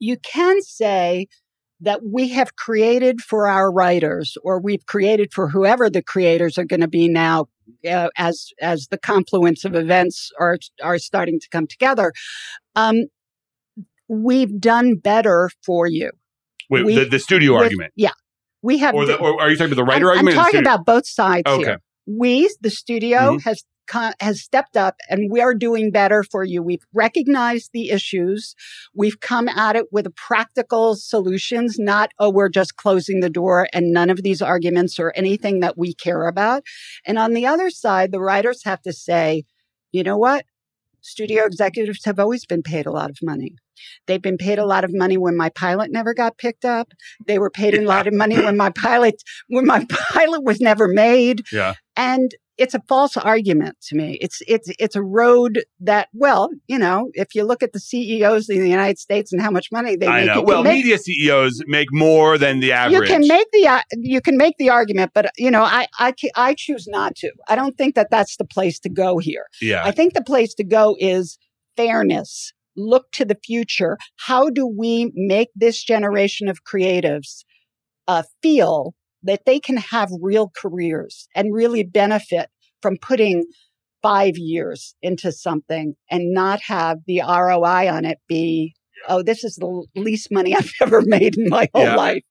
you 0.00 0.16
can 0.18 0.60
say 0.62 1.28
that 1.80 2.00
we 2.04 2.28
have 2.30 2.56
created 2.56 3.20
for 3.20 3.48
our 3.48 3.72
writers, 3.72 4.36
or 4.42 4.60
we've 4.60 4.84
created 4.86 5.32
for 5.32 5.48
whoever 5.48 5.88
the 5.88 6.02
creators 6.02 6.58
are 6.58 6.64
going 6.64 6.80
to 6.80 6.88
be 6.88 7.08
now, 7.08 7.46
uh, 7.88 8.08
as 8.16 8.48
as 8.60 8.88
the 8.88 8.98
confluence 8.98 9.64
of 9.64 9.76
events 9.76 10.30
are 10.38 10.58
are 10.82 10.98
starting 10.98 11.38
to 11.38 11.48
come 11.50 11.68
together. 11.68 12.12
Um, 12.74 13.04
we've 14.08 14.60
done 14.60 14.96
better 14.96 15.50
for 15.64 15.86
you. 15.86 16.10
Wait, 16.68 16.84
we, 16.84 16.96
the, 16.96 17.04
the 17.04 17.18
studio 17.20 17.52
with, 17.52 17.62
argument. 17.62 17.92
Yeah, 17.94 18.10
we 18.60 18.78
have. 18.78 18.94
Or, 18.96 19.06
the, 19.06 19.16
or, 19.18 19.40
are 19.40 19.50
you 19.50 19.56
talking 19.56 19.72
about 19.72 19.84
the 19.84 19.84
writer 19.84 20.10
I'm, 20.10 20.18
argument? 20.18 20.38
I'm 20.38 20.44
talking 20.44 20.60
about 20.60 20.84
both 20.84 21.06
sides 21.06 21.44
okay. 21.46 21.64
here 21.64 21.80
we, 22.06 22.54
the 22.60 22.70
studio, 22.70 23.18
mm-hmm. 23.18 23.48
has 23.48 23.64
has 24.20 24.40
stepped 24.40 24.76
up 24.76 24.96
and 25.10 25.30
we 25.30 25.40
are 25.40 25.54
doing 25.54 25.90
better 25.90 26.22
for 26.22 26.44
you. 26.44 26.62
We've 26.62 26.84
recognized 26.94 27.70
the 27.72 27.90
issues. 27.90 28.54
We've 28.94 29.20
come 29.20 29.48
at 29.48 29.76
it 29.76 29.86
with 29.92 30.14
practical 30.16 30.96
solutions, 30.96 31.78
not, 31.78 32.10
oh, 32.18 32.30
we're 32.30 32.48
just 32.48 32.76
closing 32.76 33.20
the 33.20 33.28
door 33.28 33.68
and 33.72 33.92
none 33.92 34.08
of 34.08 34.22
these 34.22 34.40
arguments 34.40 34.98
or 34.98 35.12
anything 35.14 35.60
that 35.60 35.76
we 35.76 35.94
care 35.94 36.26
about. 36.26 36.62
And 37.06 37.18
on 37.18 37.34
the 37.34 37.46
other 37.46 37.70
side, 37.70 38.12
the 38.12 38.20
writers 38.20 38.64
have 38.64 38.80
to 38.82 38.92
say, 38.92 39.44
you 39.90 40.02
know 40.02 40.16
what? 40.16 40.46
Studio 41.02 41.44
executives 41.44 42.04
have 42.04 42.18
always 42.18 42.46
been 42.46 42.62
paid 42.62 42.86
a 42.86 42.92
lot 42.92 43.10
of 43.10 43.18
money. 43.22 43.54
They've 44.06 44.22
been 44.22 44.38
paid 44.38 44.58
a 44.58 44.66
lot 44.66 44.84
of 44.84 44.90
money 44.94 45.16
when 45.16 45.36
my 45.36 45.48
pilot 45.50 45.90
never 45.90 46.14
got 46.14 46.38
picked 46.38 46.64
up. 46.64 46.92
They 47.26 47.38
were 47.38 47.50
paid 47.50 47.74
a 47.74 47.82
lot 47.82 48.06
of 48.06 48.14
money 48.14 48.36
when 48.36 48.56
my 48.56 48.70
pilot 48.70 49.16
when 49.48 49.66
my 49.66 49.84
pilot 49.90 50.44
was 50.44 50.60
never 50.60 50.88
made. 50.88 51.42
Yeah. 51.52 51.74
And 51.96 52.32
it's 52.62 52.74
a 52.74 52.82
false 52.88 53.16
argument 53.16 53.76
to 53.88 53.96
me. 53.96 54.18
It's 54.20 54.40
it's 54.46 54.70
it's 54.78 54.94
a 54.94 55.02
road 55.02 55.64
that 55.80 56.08
well, 56.14 56.48
you 56.68 56.78
know, 56.78 57.10
if 57.14 57.34
you 57.34 57.42
look 57.42 57.60
at 57.62 57.72
the 57.72 57.80
CEOs 57.80 58.48
in 58.48 58.62
the 58.62 58.70
United 58.70 58.98
States 58.98 59.32
and 59.32 59.42
how 59.42 59.50
much 59.50 59.72
money 59.72 59.96
they 59.96 60.06
I 60.06 60.20
make, 60.20 60.26
know. 60.26 60.42
Well, 60.42 60.62
make, 60.62 60.84
media 60.84 60.98
CEOs 60.98 61.62
make 61.66 61.88
more 61.90 62.38
than 62.38 62.60
the 62.60 62.70
average. 62.70 63.08
You 63.08 63.14
can 63.14 63.26
make 63.26 63.48
the 63.52 63.66
uh, 63.66 63.80
you 63.96 64.20
can 64.20 64.36
make 64.36 64.54
the 64.58 64.70
argument, 64.70 65.10
but 65.12 65.32
you 65.36 65.50
know, 65.50 65.62
I 65.62 65.88
I 65.98 66.14
I 66.36 66.54
choose 66.54 66.86
not 66.86 67.16
to. 67.16 67.32
I 67.48 67.56
don't 67.56 67.76
think 67.76 67.96
that 67.96 68.10
that's 68.10 68.36
the 68.36 68.46
place 68.46 68.78
to 68.80 68.88
go 68.88 69.18
here. 69.18 69.46
Yeah. 69.60 69.82
I 69.84 69.90
think 69.90 70.14
the 70.14 70.22
place 70.22 70.54
to 70.54 70.64
go 70.64 70.96
is 71.00 71.38
fairness. 71.76 72.52
Look 72.76 73.10
to 73.12 73.24
the 73.24 73.36
future. 73.44 73.98
How 74.16 74.50
do 74.50 74.66
we 74.66 75.10
make 75.14 75.48
this 75.56 75.82
generation 75.82 76.48
of 76.48 76.64
creatives 76.64 77.44
uh, 78.06 78.22
feel 78.40 78.94
that 79.22 79.44
they 79.46 79.60
can 79.60 79.76
have 79.76 80.10
real 80.20 80.50
careers 80.56 81.28
and 81.34 81.54
really 81.54 81.84
benefit 81.84 82.48
from 82.82 82.96
putting 83.00 83.44
five 84.02 84.36
years 84.36 84.94
into 85.00 85.32
something 85.32 85.94
and 86.10 86.34
not 86.34 86.60
have 86.62 86.98
the 87.06 87.20
ROI 87.20 87.88
on 87.88 88.04
it 88.04 88.18
be, 88.28 88.74
oh, 89.08 89.22
this 89.22 89.44
is 89.44 89.56
the 89.56 89.86
least 89.94 90.28
money 90.30 90.54
I've 90.56 90.72
ever 90.82 91.02
made 91.02 91.38
in 91.38 91.48
my 91.48 91.68
whole 91.72 91.84
yeah. 91.84 91.96
life. 91.96 92.22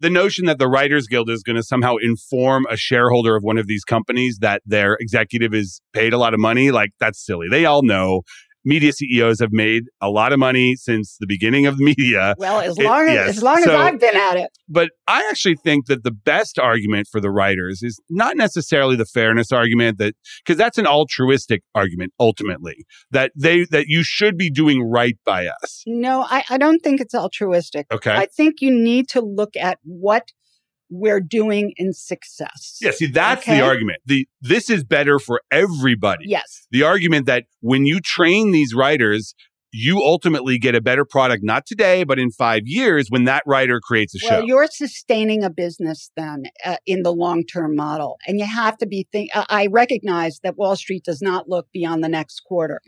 The 0.00 0.10
notion 0.10 0.46
that 0.46 0.60
the 0.60 0.68
Writers 0.68 1.08
Guild 1.08 1.28
is 1.28 1.42
going 1.42 1.56
to 1.56 1.62
somehow 1.62 1.96
inform 1.96 2.66
a 2.70 2.76
shareholder 2.76 3.34
of 3.34 3.42
one 3.42 3.58
of 3.58 3.66
these 3.66 3.82
companies 3.82 4.38
that 4.40 4.62
their 4.64 4.96
executive 5.00 5.52
is 5.52 5.80
paid 5.92 6.12
a 6.12 6.18
lot 6.18 6.34
of 6.34 6.40
money, 6.40 6.70
like 6.70 6.90
that's 7.00 7.24
silly. 7.24 7.48
They 7.50 7.64
all 7.64 7.82
know 7.82 8.22
media 8.68 8.92
CEOs 8.92 9.40
have 9.40 9.52
made 9.52 9.84
a 10.00 10.10
lot 10.10 10.32
of 10.32 10.38
money 10.38 10.76
since 10.76 11.16
the 11.18 11.26
beginning 11.26 11.66
of 11.66 11.78
media. 11.78 12.34
Well, 12.38 12.60
as 12.60 12.78
long 12.78 13.08
it, 13.08 13.10
as 13.10 13.14
yes. 13.14 13.28
as 13.38 13.42
long 13.42 13.62
so, 13.62 13.70
as 13.72 13.76
I've 13.80 13.98
been 13.98 14.16
at 14.16 14.36
it. 14.36 14.50
But 14.68 14.90
I 15.06 15.26
actually 15.30 15.56
think 15.56 15.86
that 15.86 16.04
the 16.04 16.10
best 16.10 16.58
argument 16.58 17.08
for 17.10 17.20
the 17.20 17.30
writers 17.30 17.82
is 17.82 17.98
not 18.10 18.36
necessarily 18.36 18.94
the 18.94 19.06
fairness 19.06 19.50
argument 19.50 19.98
that 19.98 20.14
because 20.44 20.58
that's 20.58 20.78
an 20.78 20.86
altruistic 20.86 21.62
argument 21.74 22.12
ultimately 22.20 22.84
that 23.10 23.32
they 23.34 23.64
that 23.70 23.86
you 23.88 24.02
should 24.02 24.36
be 24.36 24.50
doing 24.50 24.82
right 24.82 25.16
by 25.24 25.46
us. 25.46 25.82
No, 25.86 26.26
I, 26.28 26.44
I 26.50 26.58
don't 26.58 26.80
think 26.80 27.00
it's 27.00 27.14
altruistic. 27.14 27.86
Okay. 27.90 28.12
I 28.12 28.26
think 28.26 28.60
you 28.60 28.70
need 28.70 29.08
to 29.10 29.20
look 29.20 29.56
at 29.56 29.78
what 29.82 30.28
we're 30.90 31.20
doing 31.20 31.72
in 31.76 31.92
success. 31.92 32.78
Yeah, 32.80 32.92
see, 32.92 33.06
that's 33.06 33.42
okay? 33.42 33.58
the 33.58 33.64
argument. 33.64 33.98
The 34.06 34.28
this 34.40 34.70
is 34.70 34.84
better 34.84 35.18
for 35.18 35.42
everybody. 35.50 36.24
Yes. 36.26 36.66
The 36.70 36.82
argument 36.82 37.26
that 37.26 37.44
when 37.60 37.86
you 37.86 38.00
train 38.00 38.52
these 38.52 38.74
writers, 38.74 39.34
you 39.72 40.02
ultimately 40.02 40.58
get 40.58 40.74
a 40.74 40.80
better 40.80 41.04
product, 41.04 41.42
not 41.44 41.66
today, 41.66 42.02
but 42.04 42.18
in 42.18 42.30
five 42.30 42.62
years 42.64 43.08
when 43.10 43.24
that 43.24 43.42
writer 43.46 43.80
creates 43.80 44.14
a 44.14 44.18
well, 44.22 44.40
show. 44.40 44.46
You're 44.46 44.66
sustaining 44.66 45.44
a 45.44 45.50
business 45.50 46.10
then 46.16 46.44
uh, 46.64 46.76
in 46.86 47.02
the 47.02 47.12
long 47.12 47.44
term 47.44 47.76
model. 47.76 48.16
And 48.26 48.38
you 48.38 48.46
have 48.46 48.78
to 48.78 48.86
be 48.86 49.06
think. 49.12 49.30
Uh, 49.34 49.44
I 49.48 49.66
recognize 49.66 50.40
that 50.42 50.56
Wall 50.56 50.74
Street 50.76 51.04
does 51.04 51.20
not 51.20 51.48
look 51.48 51.66
beyond 51.72 52.02
the 52.02 52.08
next 52.08 52.40
quarter. 52.40 52.80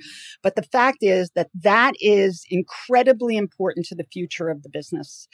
But 0.42 0.56
the 0.56 0.62
fact 0.62 0.98
is 1.02 1.30
that 1.34 1.50
that 1.62 1.94
is 2.00 2.44
incredibly 2.48 3.36
important 3.36 3.86
to 3.86 3.94
the 3.94 4.06
future 4.10 4.48
of 4.48 4.62
the 4.62 4.70
business. 4.70 5.28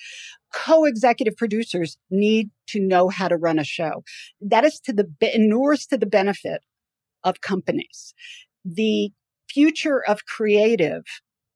Co 0.53 0.85
executive 0.85 1.37
producers 1.37 1.97
need 2.11 2.51
to 2.69 2.81
know 2.81 3.09
how 3.09 3.29
to 3.29 3.37
run 3.37 3.59
a 3.59 3.65
show. 3.65 4.03
That 4.41 4.65
is 4.65 4.81
to 4.81 4.93
the, 4.93 5.09
inures 5.21 5.87
to 5.87 5.99
the 5.99 6.07
benefit 6.07 6.63
of 7.23 7.41
companies. 7.41 8.15
The 8.65 9.11
future 9.49 10.03
of 10.07 10.27
creative 10.27 11.05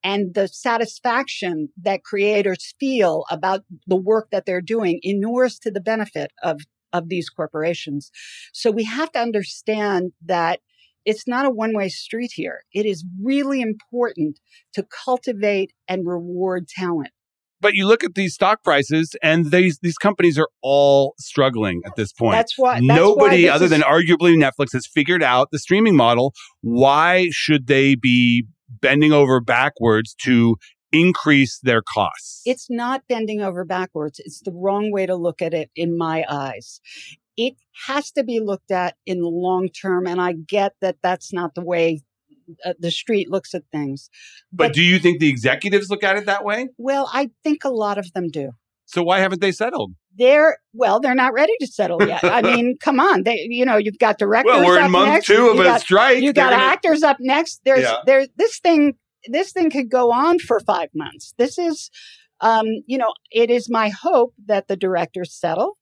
and 0.03 0.35
the 0.35 0.49
satisfaction 0.49 1.69
that 1.83 2.05
creators 2.05 2.75
feel 2.81 3.25
about 3.31 3.65
the 3.87 3.97
work 3.97 4.29
that 4.31 4.47
they're 4.47 4.61
doing 4.61 5.01
inures 5.03 5.59
to 5.61 5.71
the 5.71 5.81
benefit 5.81 6.33
of 6.43 6.61
of 6.93 7.09
these 7.09 7.29
corporations. 7.29 8.11
So 8.53 8.71
we 8.71 8.85
have 8.85 9.13
to 9.13 9.21
understand 9.21 10.13
that 10.25 10.61
it's 11.05 11.27
not 11.27 11.47
a 11.47 11.51
one 11.51 11.75
way 11.75 11.89
street 11.89 12.33
here. 12.35 12.65
It 12.73 12.85
is 12.87 13.05
really 13.23 13.61
important 13.61 14.41
to 14.75 14.83
cultivate 15.05 15.73
and 15.89 16.07
reward 16.07 16.69
talent. 16.69 17.11
But 17.61 17.75
you 17.75 17.87
look 17.87 18.03
at 18.03 18.15
these 18.15 18.35
stock 18.35 18.65
prices, 18.65 19.15
and 19.23 19.51
these 19.51 19.79
these 19.83 19.99
companies 19.99 20.39
are 20.39 20.49
all 20.63 21.15
struggling 21.19 21.83
at 21.85 21.95
this 21.95 22.13
point. 22.13 22.33
That's 22.33 22.59
why 22.59 22.75
that's 22.75 22.85
nobody, 22.85 23.45
why 23.45 23.51
other 23.51 23.67
is- 23.67 23.71
than 23.71 23.83
arguably 23.83 24.35
Netflix, 24.35 24.73
has 24.73 24.87
figured 24.87 25.23
out 25.23 25.51
the 25.51 25.59
streaming 25.59 25.95
model. 25.95 26.33
Why 26.63 27.29
should 27.31 27.67
they 27.67 27.95
be 27.97 28.47
bending 28.81 29.13
over 29.13 29.41
backwards 29.41 30.15
to 30.23 30.57
increase 30.93 31.59
their 31.63 31.83
costs. 31.83 32.43
It's 32.45 32.69
not 32.69 33.03
bending 33.09 33.41
over 33.41 33.65
backwards. 33.65 34.21
It's 34.25 34.41
the 34.41 34.53
wrong 34.53 34.91
way 34.93 35.07
to 35.07 35.15
look 35.15 35.41
at 35.43 35.55
it 35.55 35.71
in 35.77 35.97
my 35.97 36.25
eyes. 36.29 36.81
It 37.37 37.55
has 37.87 38.11
to 38.13 38.25
be 38.25 38.41
looked 38.41 38.71
at 38.71 38.97
in 39.07 39.21
the 39.21 39.29
long 39.29 39.69
term. 39.69 40.07
And 40.07 40.21
I 40.21 40.33
get 40.33 40.75
that 40.81 40.97
that's 41.03 41.33
not 41.33 41.55
the 41.55 41.63
way 41.63 42.03
uh, 42.65 42.75
the 42.79 42.91
street 42.91 43.31
looks 43.31 43.55
at 43.55 43.63
things. 43.73 44.11
But, 44.53 44.69
but 44.69 44.75
do 44.75 44.83
you 44.83 44.99
think 44.99 45.21
the 45.21 45.29
executives 45.29 45.91
look 45.91 46.03
at 46.03 46.17
it 46.17 46.27
that 46.27 46.45
way? 46.45 46.69
Well, 46.77 47.09
I 47.13 47.31
think 47.45 47.65
a 47.65 47.71
lot 47.71 47.99
of 47.99 48.13
them 48.13 48.29
do. 48.29 48.51
So 48.93 49.03
why 49.03 49.21
haven't 49.21 49.41
they 49.41 49.53
settled? 49.53 49.93
They're 50.19 50.59
well, 50.75 50.99
they're 51.01 51.15
not 51.15 51.33
ready 51.33 51.53
to 51.61 51.67
settle 51.67 52.03
yet. 52.07 52.25
I 52.25 52.43
mean, 52.51 52.77
come 52.81 52.99
on. 52.99 53.23
They 53.23 53.47
you 53.49 53.65
know, 53.65 53.77
you've 53.77 53.99
got 53.99 54.19
directors. 54.19 54.53
Well, 54.53 54.67
we're 54.67 54.81
in 54.85 54.91
month 54.91 55.09
next. 55.09 55.27
two 55.27 55.49
of 55.49 55.57
you 55.57 55.63
a 55.63 55.65
got, 55.65 55.81
strike. 55.81 56.21
You 56.23 56.33
got 56.33 56.51
gonna- 56.51 56.63
actors 56.63 57.03
up 57.03 57.19
next. 57.21 57.61
There's 57.65 57.83
Yeah. 57.83 57.99
there 58.07 58.27
this 58.37 58.59
thing 58.59 58.95
this 59.29 59.53
thing 59.53 59.71
could 59.71 59.91
go 59.91 60.11
on 60.13 60.39
for 60.39 60.59
five 60.61 60.89
months. 60.95 61.35
This 61.39 61.59
is 61.59 61.91
um, 62.41 62.67
you 62.87 62.99
know, 62.99 63.13
it 63.31 63.51
is 63.51 63.69
my 63.71 63.91
hope 63.91 64.35
that 64.47 64.67
the 64.67 64.77
directors 64.77 65.33
settle. 65.35 65.77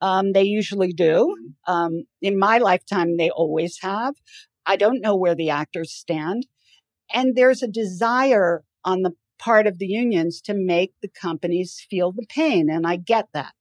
Um, 0.00 0.32
they 0.32 0.42
usually 0.42 0.92
do. 0.92 1.34
Um, 1.66 2.04
in 2.20 2.38
my 2.38 2.58
lifetime, 2.58 3.16
they 3.16 3.30
always 3.30 3.78
have. 3.80 4.14
I 4.66 4.76
don't 4.76 5.00
know 5.00 5.16
where 5.16 5.34
the 5.34 5.50
actors 5.50 5.92
stand. 5.92 6.46
And 7.12 7.34
there's 7.34 7.62
a 7.62 7.68
desire 7.68 8.64
on 8.84 9.00
the 9.02 9.12
part 9.44 9.66
of 9.66 9.78
the 9.78 9.86
unions 9.86 10.40
to 10.40 10.54
make 10.54 10.92
the 11.02 11.08
companies 11.08 11.84
feel 11.90 12.12
the 12.12 12.26
pain. 12.28 12.70
And 12.70 12.86
I 12.86 12.96
get 12.96 13.26
that. 13.34 13.52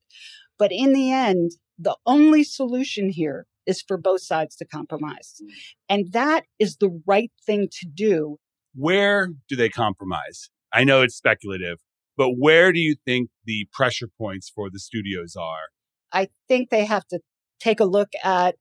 But 0.57 0.71
in 0.71 0.93
the 0.93 1.11
end, 1.11 1.51
the 1.77 1.97
only 2.05 2.43
solution 2.43 3.09
here 3.09 3.45
is 3.65 3.81
for 3.81 3.97
both 3.97 4.21
sides 4.21 4.55
to 4.57 4.65
compromise. 4.65 5.41
Mm. 5.41 5.47
And 5.89 6.13
that 6.13 6.43
is 6.59 6.77
the 6.77 7.01
right 7.05 7.31
thing 7.45 7.67
to 7.79 7.87
do. 7.93 8.37
Where 8.75 9.29
do 9.49 9.55
they 9.55 9.69
compromise? 9.69 10.49
I 10.71 10.83
know 10.83 11.01
it's 11.01 11.15
speculative, 11.15 11.77
but 12.17 12.31
where 12.37 12.71
do 12.71 12.79
you 12.79 12.95
think 13.05 13.29
the 13.45 13.67
pressure 13.73 14.07
points 14.17 14.51
for 14.53 14.69
the 14.69 14.79
studios 14.79 15.35
are? 15.35 15.69
I 16.11 16.27
think 16.47 16.69
they 16.69 16.85
have 16.85 17.05
to 17.07 17.19
take 17.59 17.79
a 17.79 17.85
look 17.85 18.09
at 18.23 18.55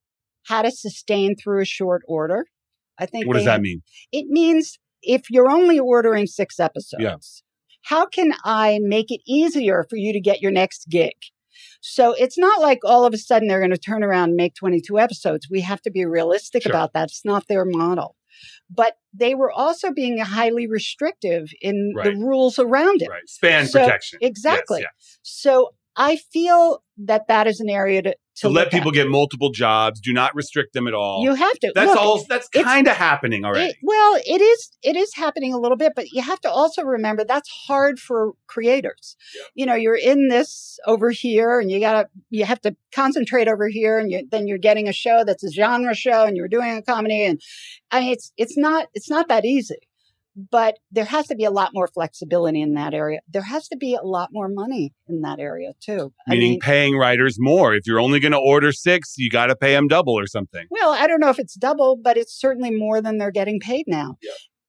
how 0.46 0.62
to 0.62 0.70
sustain 0.70 1.36
through 1.36 1.62
a 1.62 1.66
short 1.66 2.02
order. 2.06 2.46
I 2.98 3.06
think 3.06 3.26
What 3.26 3.34
does 3.34 3.44
that 3.44 3.52
have- 3.52 3.60
mean? 3.62 3.82
It 4.12 4.26
means 4.28 4.78
if 5.02 5.30
you're 5.30 5.50
only 5.50 5.78
ordering 5.78 6.26
six 6.26 6.58
episodes, 6.60 7.42
how 7.82 8.06
can 8.06 8.32
I 8.44 8.78
make 8.82 9.10
it 9.10 9.20
easier 9.26 9.84
for 9.90 9.96
you 9.96 10.12
to 10.12 10.20
get 10.20 10.40
your 10.40 10.52
next 10.52 10.88
gig? 10.88 11.14
So 11.80 12.12
it's 12.12 12.38
not 12.38 12.60
like 12.60 12.78
all 12.84 13.04
of 13.04 13.12
a 13.12 13.18
sudden 13.18 13.48
they're 13.48 13.58
going 13.60 13.70
to 13.72 13.78
turn 13.78 14.02
around 14.04 14.30
and 14.30 14.36
make 14.36 14.54
22 14.54 14.98
episodes. 14.98 15.48
We 15.50 15.60
have 15.62 15.82
to 15.82 15.90
be 15.90 16.04
realistic 16.04 16.62
Sure. 16.62 16.72
about 16.72 16.92
that. 16.94 17.08
It's 17.10 17.24
not 17.24 17.48
their 17.48 17.64
model. 17.64 18.16
But 18.70 18.96
they 19.12 19.34
were 19.34 19.50
also 19.50 19.92
being 19.92 20.18
highly 20.18 20.66
restrictive 20.66 21.50
in 21.60 21.92
Right. 21.94 22.04
the 22.06 22.12
rules 22.16 22.58
around 22.58 23.02
it. 23.02 23.08
Right. 23.08 23.28
Span 23.28 23.66
So- 23.66 23.80
protection. 23.82 24.18
Yes, 24.22 24.30
exactly. 24.30 24.80
yeah. 24.80 24.88
So 25.22 25.74
I 25.96 26.16
feel 26.16 26.82
that 26.98 27.26
that 27.28 27.46
is 27.46 27.60
an 27.60 27.68
area 27.68 28.02
to, 28.02 28.16
to 28.36 28.48
let 28.48 28.52
look 28.52 28.66
at. 28.66 28.72
people 28.72 28.90
get 28.92 29.08
multiple 29.08 29.50
jobs, 29.50 30.00
do 30.00 30.12
not 30.12 30.34
restrict 30.34 30.72
them 30.72 30.86
at 30.86 30.94
all. 30.94 31.22
You 31.22 31.34
have 31.34 31.58
to. 31.60 31.72
that's 31.74 31.90
Look, 31.90 31.98
all 31.98 32.24
that's 32.28 32.48
kind 32.48 32.86
of 32.86 32.96
happening 32.96 33.44
already. 33.44 33.70
It, 33.70 33.76
well, 33.82 34.18
it 34.26 34.40
is 34.40 34.70
it 34.82 34.96
is 34.96 35.14
happening 35.14 35.52
a 35.52 35.58
little 35.58 35.76
bit, 35.76 35.92
but 35.94 36.10
you 36.12 36.22
have 36.22 36.40
to 36.40 36.50
also 36.50 36.82
remember 36.82 37.24
that's 37.24 37.50
hard 37.66 37.98
for 37.98 38.32
creators. 38.46 39.16
You 39.54 39.66
know, 39.66 39.74
you're 39.74 39.96
in 39.96 40.28
this 40.28 40.78
over 40.86 41.10
here, 41.10 41.60
and 41.60 41.70
you 41.70 41.80
gotta 41.80 42.08
you 42.30 42.44
have 42.44 42.60
to 42.62 42.74
concentrate 42.94 43.48
over 43.48 43.68
here, 43.68 43.98
and 43.98 44.10
you, 44.10 44.26
then 44.30 44.46
you're 44.46 44.58
getting 44.58 44.88
a 44.88 44.92
show 44.92 45.24
that's 45.24 45.44
a 45.44 45.50
genre 45.50 45.94
show, 45.94 46.24
and 46.24 46.36
you're 46.36 46.48
doing 46.48 46.76
a 46.76 46.82
comedy, 46.82 47.24
and 47.24 47.40
I 47.90 48.00
mean, 48.00 48.12
it's 48.12 48.32
it's 48.36 48.56
not 48.56 48.86
it's 48.94 49.10
not 49.10 49.28
that 49.28 49.44
easy. 49.44 49.76
But 50.34 50.78
there 50.90 51.04
has 51.04 51.26
to 51.26 51.34
be 51.34 51.44
a 51.44 51.50
lot 51.50 51.72
more 51.74 51.86
flexibility 51.86 52.62
in 52.62 52.72
that 52.74 52.94
area. 52.94 53.20
There 53.28 53.42
has 53.42 53.68
to 53.68 53.76
be 53.76 53.94
a 53.94 54.02
lot 54.02 54.30
more 54.32 54.48
money 54.48 54.94
in 55.06 55.20
that 55.20 55.38
area 55.38 55.72
too. 55.80 56.14
I 56.26 56.30
Meaning 56.30 56.52
mean, 56.52 56.60
paying 56.60 56.96
writers 56.96 57.36
more. 57.38 57.74
If 57.74 57.86
you're 57.86 58.00
only 58.00 58.18
going 58.18 58.32
to 58.32 58.38
order 58.38 58.72
six, 58.72 59.14
you 59.18 59.28
got 59.28 59.46
to 59.46 59.56
pay 59.56 59.72
them 59.72 59.88
double 59.88 60.18
or 60.18 60.26
something. 60.26 60.66
Well, 60.70 60.92
I 60.92 61.06
don't 61.06 61.20
know 61.20 61.28
if 61.28 61.38
it's 61.38 61.54
double, 61.54 61.96
but 62.02 62.16
it's 62.16 62.38
certainly 62.38 62.70
more 62.70 63.02
than 63.02 63.18
they're 63.18 63.30
getting 63.30 63.60
paid 63.60 63.84
now. 63.86 64.16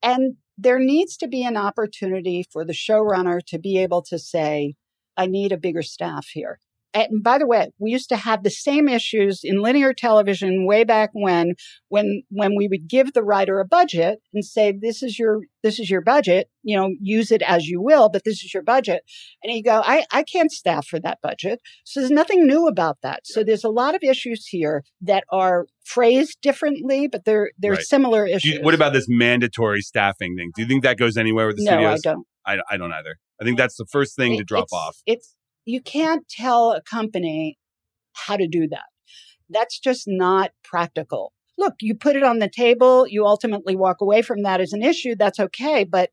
And 0.02 0.36
there 0.58 0.80
needs 0.80 1.16
to 1.18 1.28
be 1.28 1.44
an 1.44 1.56
opportunity 1.56 2.46
for 2.52 2.66
the 2.66 2.74
showrunner 2.74 3.40
to 3.48 3.58
be 3.58 3.78
able 3.78 4.02
to 4.04 4.20
say, 4.20 4.76
I 5.16 5.28
need 5.28 5.52
a 5.52 5.58
bigger 5.58 5.82
staff 5.82 6.28
here. 6.28 6.60
And 6.94 7.24
by 7.24 7.38
the 7.40 7.48
way, 7.48 7.70
we 7.80 7.92
used 7.92 8.10
to 8.10 8.16
have 8.16 8.44
the 8.44 8.52
same 8.52 8.88
issues 8.88 9.40
in 9.44 9.62
linear 9.62 9.94
television 9.94 10.68
way 10.68 10.84
back 10.84 11.10
when, 11.14 11.54
when, 11.90 12.22
when 12.30 12.56
we 12.56 12.68
would 12.68 12.88
give 12.88 13.14
the 13.14 13.24
writer 13.24 13.60
a 13.60 13.66
budget 13.66 14.20
and 14.34 14.46
say, 14.46 14.72
this 14.80 15.02
is 15.02 15.18
your, 15.18 15.40
this 15.64 15.80
is 15.80 15.90
your 15.90 16.02
budget, 16.02 16.50
you 16.62 16.76
know, 16.78 16.90
use 17.02 17.32
it 17.32 17.42
as 17.42 17.68
you 17.68 17.82
will, 17.82 18.10
but 18.10 18.24
this 18.26 18.44
is 18.44 18.54
your 18.54 18.62
budget. 18.64 19.02
And 19.44 19.56
you 19.56 19.64
go, 19.64 19.82
I, 19.84 20.06
I 20.12 20.24
can't 20.24 20.52
staff 20.52 20.86
for 20.86 21.00
that 21.00 21.18
budget. 21.24 21.60
So 21.84 22.00
there's 22.00 22.12
nothing 22.12 22.46
new 22.46 22.68
about 22.68 22.98
that. 23.02 23.22
So 23.26 23.44
there's 23.44 23.64
a 23.64 23.70
lot 23.70 23.96
of 23.96 24.04
issues 24.04 24.46
here 24.46 24.84
that 25.02 25.24
are 25.32 25.66
phrased 25.84 26.40
differently, 26.42 27.08
but 27.08 27.26
they're, 27.26 27.52
they're 27.58 27.74
Right. 27.74 27.82
similar 27.82 28.28
issues. 28.28 28.56
you- 28.56 28.62
what 28.62 28.76
about 28.76 28.94
this 28.94 29.06
mandatory 29.10 29.82
staffing 29.82 30.36
thing? 30.36 30.52
Do 30.56 30.62
you 30.62 30.68
think 30.68 30.84
that 30.84 30.98
goes 30.98 31.18
anywhere 31.18 31.48
with 31.48 31.58
the 31.58 31.64
no, 31.66 31.72
studios? 31.72 32.02
I 32.06 32.10
don't. 32.12 32.28
I, 32.46 32.58
I 32.72 32.78
don't 32.78 32.92
either. 32.92 33.16
I 33.42 33.46
think 33.46 33.58
that's 33.58 33.78
the 33.78 33.86
first 33.90 34.16
thing 34.16 34.38
to 34.38 34.44
drop 34.44 34.66
it's- 34.66 34.74
off. 34.80 34.98
It's 35.08 35.36
you 35.66 35.82
can't 35.82 36.28
tell 36.28 36.72
a 36.72 36.82
company 36.82 37.58
how 38.14 38.38
to 38.38 38.48
do 38.48 38.68
that. 38.70 38.86
That's 39.50 39.80
just 39.80 40.04
not 40.08 40.52
practical. 40.64 41.34
Look, 41.58 41.76
you 41.82 41.96
put 41.96 42.16
it 42.16 42.24
on 42.24 42.40
the 42.40 42.50
table, 42.50 43.06
you 43.08 43.26
ultimately 43.26 43.76
walk 43.76 43.98
away 44.02 44.22
from 44.22 44.44
that 44.44 44.60
as 44.60 44.74
an 44.74 44.82
issue, 44.82 45.16
that's 45.16 45.40
okay, 45.40 45.84
but 45.84 46.10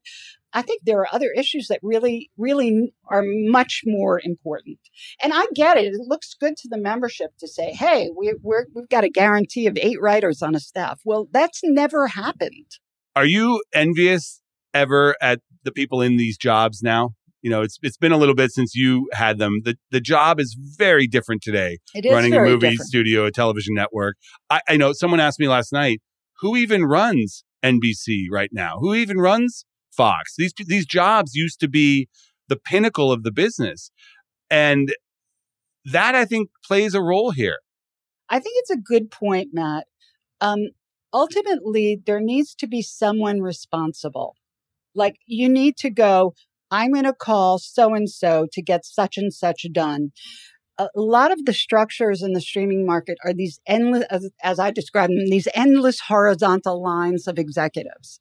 I 0.52 0.62
think 0.62 0.82
there 0.84 0.98
are 0.98 1.08
other 1.12 1.30
issues 1.34 1.68
that 1.68 1.78
really, 1.82 2.30
really 2.36 2.92
are 3.08 3.22
much 3.24 3.82
more 3.86 4.20
important. 4.22 4.78
And 5.22 5.32
I 5.32 5.46
get 5.54 5.76
it. 5.76 5.94
It 5.94 6.00
looks 6.00 6.34
good 6.38 6.56
to 6.56 6.68
the 6.68 6.78
membership 6.78 7.30
to 7.38 7.46
say, 7.46 7.72
hey, 7.72 8.10
we, 8.16 8.34
we're, 8.42 8.66
we've 8.74 8.88
got 8.88 9.04
a 9.04 9.08
guarantee 9.08 9.66
of 9.66 9.78
eight 9.80 10.00
writers 10.00 10.42
on 10.42 10.54
a 10.54 10.60
staff. 10.60 11.00
Well, 11.04 11.28
that's 11.30 11.60
never 11.62 12.08
happened. 12.08 12.66
Are 13.14 13.24
you 13.24 13.62
envious 13.72 14.40
ever 14.74 15.14
at 15.22 15.40
the 15.62 15.72
people 15.72 16.02
in 16.02 16.16
these 16.16 16.36
jobs 16.36 16.82
now? 16.82 17.10
You 17.42 17.50
know, 17.50 17.62
it's 17.62 17.78
it's 17.82 17.96
been 17.96 18.12
a 18.12 18.16
little 18.18 18.34
bit 18.34 18.50
since 18.50 18.74
you 18.74 19.08
had 19.12 19.38
them. 19.38 19.60
The 19.64 19.76
the 19.90 20.00
job 20.00 20.40
is 20.40 20.56
very 20.76 21.06
different 21.06 21.42
today. 21.42 21.78
It 21.94 22.04
is 22.04 22.12
running 22.12 22.34
a 22.34 22.40
movie 22.40 22.70
different. 22.70 22.88
studio, 22.88 23.24
a 23.24 23.30
television 23.30 23.74
network. 23.74 24.16
I, 24.50 24.60
I 24.68 24.76
know 24.76 24.92
someone 24.92 25.20
asked 25.20 25.40
me 25.40 25.48
last 25.48 25.72
night, 25.72 26.00
who 26.40 26.56
even 26.56 26.84
runs 26.84 27.44
NBC 27.64 28.26
right 28.30 28.50
now? 28.52 28.78
Who 28.80 28.94
even 28.94 29.18
runs 29.18 29.64
Fox? 29.90 30.34
These 30.36 30.52
these 30.66 30.86
jobs 30.86 31.34
used 31.34 31.60
to 31.60 31.68
be 31.68 32.08
the 32.48 32.56
pinnacle 32.56 33.12
of 33.12 33.22
the 33.22 33.32
business, 33.32 33.90
and 34.50 34.92
that 35.84 36.14
I 36.14 36.24
think 36.24 36.50
plays 36.64 36.94
a 36.94 37.02
role 37.02 37.30
here. 37.30 37.58
I 38.28 38.38
think 38.38 38.54
it's 38.58 38.70
a 38.70 38.76
good 38.76 39.10
point, 39.10 39.50
Matt. 39.52 39.86
Um, 40.40 40.68
ultimately, 41.12 42.00
there 42.04 42.20
needs 42.20 42.54
to 42.56 42.66
be 42.66 42.82
someone 42.82 43.40
responsible. 43.40 44.36
Like 44.94 45.16
you 45.26 45.48
need 45.48 45.76
to 45.78 45.90
go, 45.90 46.34
I'm 46.70 46.92
going 46.92 47.04
to 47.04 47.12
call 47.12 47.58
so 47.58 47.94
and 47.94 48.08
so 48.08 48.46
to 48.52 48.62
get 48.62 48.84
such 48.84 49.16
and 49.16 49.32
such 49.32 49.66
done. 49.72 50.12
A 50.78 50.88
lot 50.96 51.30
of 51.30 51.44
the 51.44 51.52
structures 51.52 52.22
in 52.22 52.32
the 52.32 52.40
streaming 52.40 52.86
market 52.86 53.18
are 53.22 53.34
these 53.34 53.60
endless, 53.66 54.04
as, 54.08 54.30
as 54.42 54.58
I 54.58 54.70
describe 54.70 55.10
them, 55.10 55.28
these 55.28 55.46
endless 55.54 56.00
horizontal 56.00 56.82
lines 56.82 57.28
of 57.28 57.38
executives. 57.38 58.18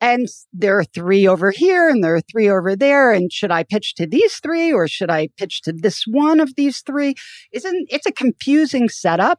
And 0.00 0.26
there 0.52 0.76
are 0.78 0.84
three 0.84 1.28
over 1.28 1.52
here 1.52 1.88
and 1.88 2.02
there 2.02 2.16
are 2.16 2.20
three 2.20 2.50
over 2.50 2.74
there. 2.74 3.12
And 3.12 3.32
should 3.32 3.52
I 3.52 3.62
pitch 3.62 3.94
to 3.96 4.06
these 4.08 4.34
three 4.42 4.72
or 4.72 4.88
should 4.88 5.10
I 5.10 5.28
pitch 5.36 5.62
to 5.62 5.72
this 5.72 6.02
one 6.08 6.40
of 6.40 6.56
these 6.56 6.80
three? 6.80 7.14
Isn't 7.52 7.86
it's 7.88 8.06
a 8.06 8.12
confusing 8.12 8.88
setup? 8.88 9.38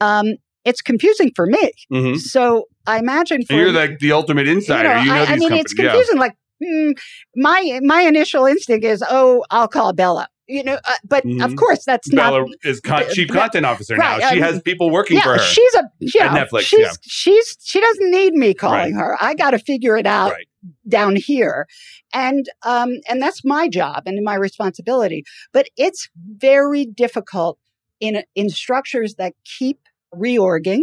Um, 0.00 0.34
it's 0.64 0.80
confusing 0.80 1.30
for 1.36 1.46
me. 1.46 1.72
Mm-hmm. 1.92 2.16
So 2.16 2.64
I 2.86 2.98
imagine 2.98 3.44
for 3.44 3.54
You're 3.54 3.72
like 3.72 3.98
the 4.00 4.12
ultimate 4.12 4.48
insider. 4.48 4.98
You 4.98 5.06
know, 5.06 5.14
I, 5.14 5.18
these 5.20 5.28
I 5.28 5.32
mean, 5.36 5.40
companies. 5.40 5.60
it's 5.60 5.74
confusing. 5.74 6.18
Like 6.18 6.34
hmm, 6.62 6.90
my 7.36 7.80
my 7.82 8.02
initial 8.02 8.46
instinct 8.46 8.84
is, 8.84 9.02
oh, 9.08 9.44
I'll 9.50 9.68
call 9.68 9.92
Bela. 9.92 10.28
You 10.46 10.62
know, 10.62 10.74
uh, 10.84 10.92
but 11.08 11.24
of 11.24 11.30
Mhm. 11.30 11.56
course 11.56 11.84
that's 11.86 12.06
Bela 12.14 12.40
not. 12.40 12.48
is 12.64 12.78
con- 12.80 13.04
chief 13.12 13.28
content 13.28 13.64
officer 13.64 13.96
right, 13.96 14.20
now. 14.20 14.28
She 14.28 14.42
um, 14.42 14.52
has 14.52 14.60
people 14.60 14.90
working 14.90 15.18
for 15.18 15.32
her. 15.32 15.38
she's 15.38 15.74
a 15.74 15.84
you 16.00 16.20
know, 16.20 16.28
Netflix, 16.28 16.60
She's 16.60 16.80
yeah. 16.80 16.90
she's 17.00 17.56
she 17.62 17.80
doesn't 17.80 18.10
need 18.10 18.34
me 18.34 18.52
calling 18.52 18.94
Right. 18.94 19.00
her. 19.00 19.16
I 19.18 19.32
got 19.34 19.52
to 19.52 19.58
figure 19.58 19.96
it 19.96 20.06
out 20.06 20.32
Right. 20.32 20.46
down 20.86 21.16
here, 21.16 21.66
and 22.12 22.46
um 22.62 22.98
and 23.08 23.22
that's 23.22 23.42
my 23.42 23.68
job 23.68 24.02
and 24.04 24.22
my 24.22 24.34
responsibility. 24.34 25.24
But 25.54 25.68
it's 25.78 26.10
very 26.36 26.84
difficult 26.84 27.58
in 28.00 28.22
in 28.34 28.50
structures 28.50 29.14
that 29.14 29.32
keep 29.46 29.78
reorging. 30.14 30.82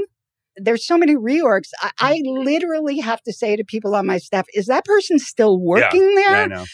There's 0.58 0.86
so 0.86 0.98
many 0.98 1.16
reorgs. 1.16 1.70
I, 1.82 1.92
I 2.00 2.14
Mm-hmm. 2.16 2.44
literally 2.44 3.00
have 3.00 3.22
to 3.24 3.34
say 3.34 3.56
to 3.56 3.64
people 3.64 3.96
on 3.96 4.06
my 4.08 4.18
staff, 4.18 4.46
"Is 4.54 4.66
that 4.68 4.86
person 4.86 5.20
still 5.20 5.60
working 5.60 6.16
there?" 6.16 6.32
Yeah, 6.32 6.44
I 6.44 6.48
know. 6.48 6.66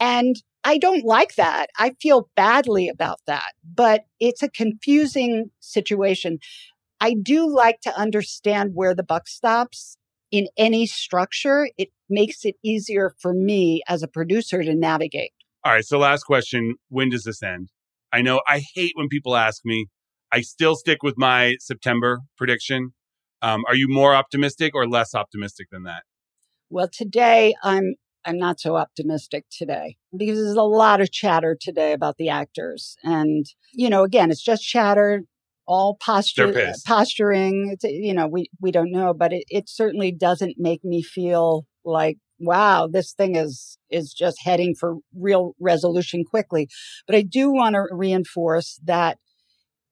And 0.00 0.36
I 0.64 0.78
don't 0.78 1.04
like 1.04 1.34
that. 1.36 1.66
I 1.78 1.94
feel 2.00 2.28
badly 2.36 2.88
about 2.88 3.20
that, 3.26 3.52
but 3.64 4.04
it's 4.20 4.42
a 4.42 4.48
confusing 4.50 5.50
situation. 5.60 6.38
I 7.00 7.14
do 7.20 7.52
like 7.52 7.80
to 7.82 7.98
understand 7.98 8.72
where 8.74 8.94
the 8.94 9.02
buck 9.02 9.26
stops 9.26 9.96
in 10.30 10.46
any 10.56 10.86
structure. 10.86 11.68
It 11.76 11.88
makes 12.08 12.44
it 12.44 12.56
easier 12.62 13.14
for 13.20 13.34
me 13.34 13.82
as 13.88 14.02
a 14.02 14.08
producer 14.08 14.62
to 14.62 14.74
navigate. 14.74 15.32
All 15.64 15.72
right. 15.72 15.84
So, 15.84 15.98
last 15.98 16.24
question 16.24 16.76
When 16.88 17.08
does 17.10 17.24
this 17.24 17.42
end? 17.42 17.70
I 18.12 18.22
know 18.22 18.40
I 18.46 18.62
hate 18.74 18.92
when 18.94 19.08
people 19.08 19.36
ask 19.36 19.62
me. 19.64 19.86
I 20.32 20.40
still 20.40 20.76
stick 20.76 21.02
with 21.02 21.18
my 21.18 21.56
September 21.60 22.20
prediction. 22.38 22.94
Um, 23.42 23.64
are 23.68 23.74
you 23.74 23.88
more 23.88 24.14
optimistic 24.14 24.72
or 24.74 24.88
less 24.88 25.14
optimistic 25.14 25.68
than 25.70 25.82
that? 25.82 26.04
Well, 26.70 26.88
today 26.90 27.54
I'm 27.62 27.96
I'm 28.24 28.38
not 28.38 28.60
so 28.60 28.76
optimistic 28.76 29.44
today 29.50 29.96
because 30.16 30.38
there's 30.38 30.56
a 30.56 30.62
lot 30.62 31.00
of 31.00 31.10
chatter 31.10 31.56
today 31.60 31.92
about 31.92 32.16
the 32.18 32.28
actors. 32.28 32.96
And, 33.02 33.46
you 33.72 33.90
know, 33.90 34.04
again, 34.04 34.30
it's 34.30 34.42
just 34.42 34.62
chatter, 34.62 35.22
all 35.66 35.96
posture, 36.00 36.52
They're 36.52 36.66
pissed. 36.68 36.86
posturing. 36.86 37.70
It's, 37.72 37.84
you 37.84 38.14
know, 38.14 38.28
we, 38.28 38.48
we 38.60 38.70
don't 38.70 38.92
know, 38.92 39.12
but 39.12 39.32
it, 39.32 39.44
it 39.48 39.68
certainly 39.68 40.12
doesn't 40.12 40.54
make 40.58 40.84
me 40.84 41.02
feel 41.02 41.66
like, 41.84 42.18
wow, 42.38 42.88
this 42.90 43.12
thing 43.12 43.36
is, 43.36 43.76
is 43.90 44.12
just 44.12 44.38
heading 44.42 44.74
for 44.78 44.96
real 45.16 45.54
resolution 45.60 46.24
quickly. 46.24 46.68
But 47.06 47.16
I 47.16 47.22
do 47.22 47.50
want 47.52 47.74
to 47.74 47.86
reinforce 47.90 48.78
that 48.84 49.18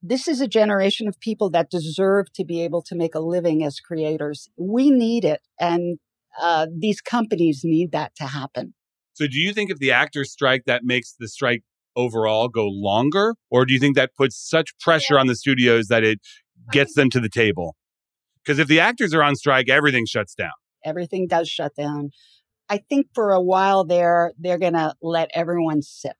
this 0.02 0.26
is 0.26 0.40
a 0.40 0.48
generation 0.48 1.08
of 1.08 1.18
people 1.20 1.50
that 1.50 1.70
deserve 1.70 2.32
to 2.34 2.44
be 2.44 2.62
able 2.62 2.82
to 2.82 2.94
make 2.94 3.14
a 3.14 3.20
living 3.20 3.64
as 3.64 3.80
creators. 3.80 4.48
We 4.56 4.90
need 4.90 5.24
it. 5.24 5.40
And 5.58 5.98
uh, 6.40 6.66
these 6.76 7.00
companies 7.00 7.60
need 7.64 7.92
that 7.92 8.14
to 8.16 8.24
happen. 8.24 8.74
So, 9.12 9.26
do 9.26 9.38
you 9.38 9.52
think 9.52 9.70
if 9.70 9.78
the 9.78 9.92
actors 9.92 10.32
strike, 10.32 10.64
that 10.66 10.84
makes 10.84 11.14
the 11.18 11.28
strike 11.28 11.62
overall 11.96 12.48
go 12.48 12.66
longer, 12.66 13.34
or 13.50 13.66
do 13.66 13.74
you 13.74 13.80
think 13.80 13.96
that 13.96 14.14
puts 14.16 14.36
such 14.36 14.78
pressure 14.78 15.18
on 15.18 15.26
the 15.26 15.34
studios 15.34 15.88
that 15.88 16.04
it 16.04 16.20
gets 16.72 16.94
them 16.94 17.10
to 17.10 17.20
the 17.20 17.28
table? 17.28 17.76
Because 18.42 18.58
if 18.58 18.68
the 18.68 18.80
actors 18.80 19.12
are 19.12 19.22
on 19.22 19.36
strike, 19.36 19.68
everything 19.68 20.06
shuts 20.06 20.34
down. 20.34 20.52
Everything 20.84 21.26
does 21.26 21.48
shut 21.48 21.74
down. 21.74 22.10
I 22.70 22.78
think 22.78 23.08
for 23.14 23.32
a 23.32 23.40
while 23.40 23.84
there, 23.84 24.32
they're 24.38 24.58
going 24.58 24.74
to 24.74 24.94
let 25.02 25.28
everyone 25.34 25.82
sit. 25.82 26.16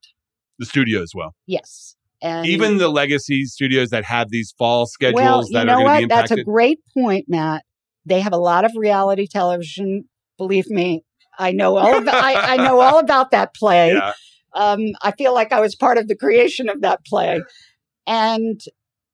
The 0.59 0.65
studios 0.65 1.11
will. 1.15 1.31
Yes. 1.47 1.95
And 2.21 2.45
Even 2.45 2.77
the 2.77 2.89
legacy 2.89 3.45
studios 3.45 3.89
that 3.89 4.05
have 4.05 4.29
these 4.29 4.53
fall 4.57 4.85
schedules 4.85 5.21
well, 5.21 5.43
you 5.43 5.53
that 5.53 5.63
know 5.65 5.73
are 5.73 5.75
going 5.77 5.87
to 5.87 5.97
be 5.97 6.03
impacted. 6.03 6.37
That's 6.37 6.41
a 6.41 6.43
great 6.43 6.79
point, 6.93 7.25
Matt. 7.27 7.63
They 8.05 8.21
have 8.21 8.33
a 8.33 8.37
lot 8.37 8.63
of 8.63 8.71
reality 8.75 9.27
television. 9.27 10.05
Believe 10.37 10.69
me, 10.69 11.03
I 11.37 11.51
know 11.51 11.77
all 11.77 11.97
about. 11.97 12.15
I, 12.15 12.53
I 12.53 12.57
know 12.57 12.79
all 12.79 12.99
about 12.99 13.31
that 13.31 13.55
play. 13.55 13.93
yeah. 13.93 14.13
Um, 14.53 14.87
I 15.01 15.11
feel 15.11 15.33
like 15.33 15.51
I 15.51 15.61
was 15.61 15.75
part 15.75 15.97
of 15.97 16.07
the 16.07 16.15
creation 16.15 16.69
of 16.69 16.81
that 16.81 17.05
play. 17.05 17.41
And 18.05 18.59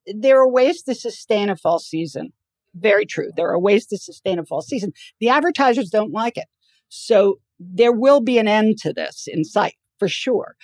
there 0.06 0.40
are 0.40 0.48
ways 0.48 0.82
to 0.82 0.94
sustain 0.94 1.48
a 1.48 1.56
fall 1.56 1.78
season. 1.78 2.32
Very 2.74 3.06
true. 3.06 3.30
There 3.36 3.48
are 3.48 3.58
ways 3.58 3.86
to 3.86 3.98
sustain 3.98 4.38
a 4.38 4.44
fall 4.44 4.62
season. 4.62 4.92
The 5.20 5.28
advertisers 5.28 5.90
don't 5.90 6.12
like 6.12 6.36
it. 6.36 6.46
So 6.88 7.38
there 7.58 7.92
will 7.92 8.20
be 8.20 8.38
an 8.38 8.48
end 8.48 8.78
to 8.78 8.92
this 8.92 9.26
in 9.26 9.44
sight 9.44 9.74
for 9.98 10.08
sure. 10.08 10.56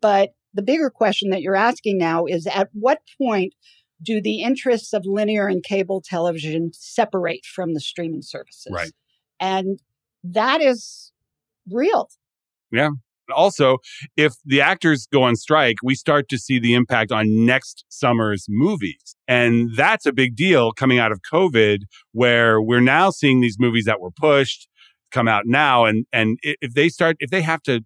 But 0.00 0.30
the 0.54 0.62
bigger 0.62 0.90
question 0.90 1.30
that 1.30 1.42
you're 1.42 1.56
asking 1.56 1.98
now 1.98 2.24
is 2.26 2.46
at 2.46 2.68
what 2.72 3.00
point 3.20 3.54
do 4.02 4.20
the 4.20 4.42
interests 4.42 4.92
of 4.92 5.04
linear 5.04 5.48
and 5.48 5.62
cable 5.62 6.02
television 6.04 6.70
separate 6.72 7.44
from 7.44 7.74
the 7.74 7.80
streaming 7.80 8.22
services? 8.22 8.72
Right. 8.72 8.92
And 9.40 9.80
that 10.24 10.60
is 10.60 11.12
real. 11.70 12.08
Yeah. 12.70 12.90
Also, 13.34 13.78
if 14.16 14.34
the 14.44 14.60
actors 14.60 15.06
go 15.12 15.22
on 15.22 15.36
strike, 15.36 15.76
we 15.82 15.94
start 15.94 16.28
to 16.30 16.38
see 16.38 16.58
the 16.58 16.74
impact 16.74 17.12
on 17.12 17.44
next 17.44 17.84
summer's 17.88 18.46
movies. 18.48 19.16
And 19.26 19.70
that's 19.76 20.06
a 20.06 20.12
big 20.12 20.34
deal 20.34 20.72
coming 20.72 20.98
out 20.98 21.12
of 21.12 21.20
COVID, 21.30 21.80
where 22.12 22.62
we're 22.62 22.80
now 22.80 23.10
seeing 23.10 23.40
these 23.40 23.58
movies 23.58 23.84
that 23.84 24.00
were 24.00 24.10
pushed 24.10 24.68
come 25.10 25.28
out 25.28 25.42
now. 25.44 25.84
And, 25.84 26.06
and 26.12 26.38
if 26.42 26.72
they 26.72 26.88
start, 26.88 27.16
if 27.20 27.30
they 27.30 27.42
have 27.42 27.62
to 27.64 27.82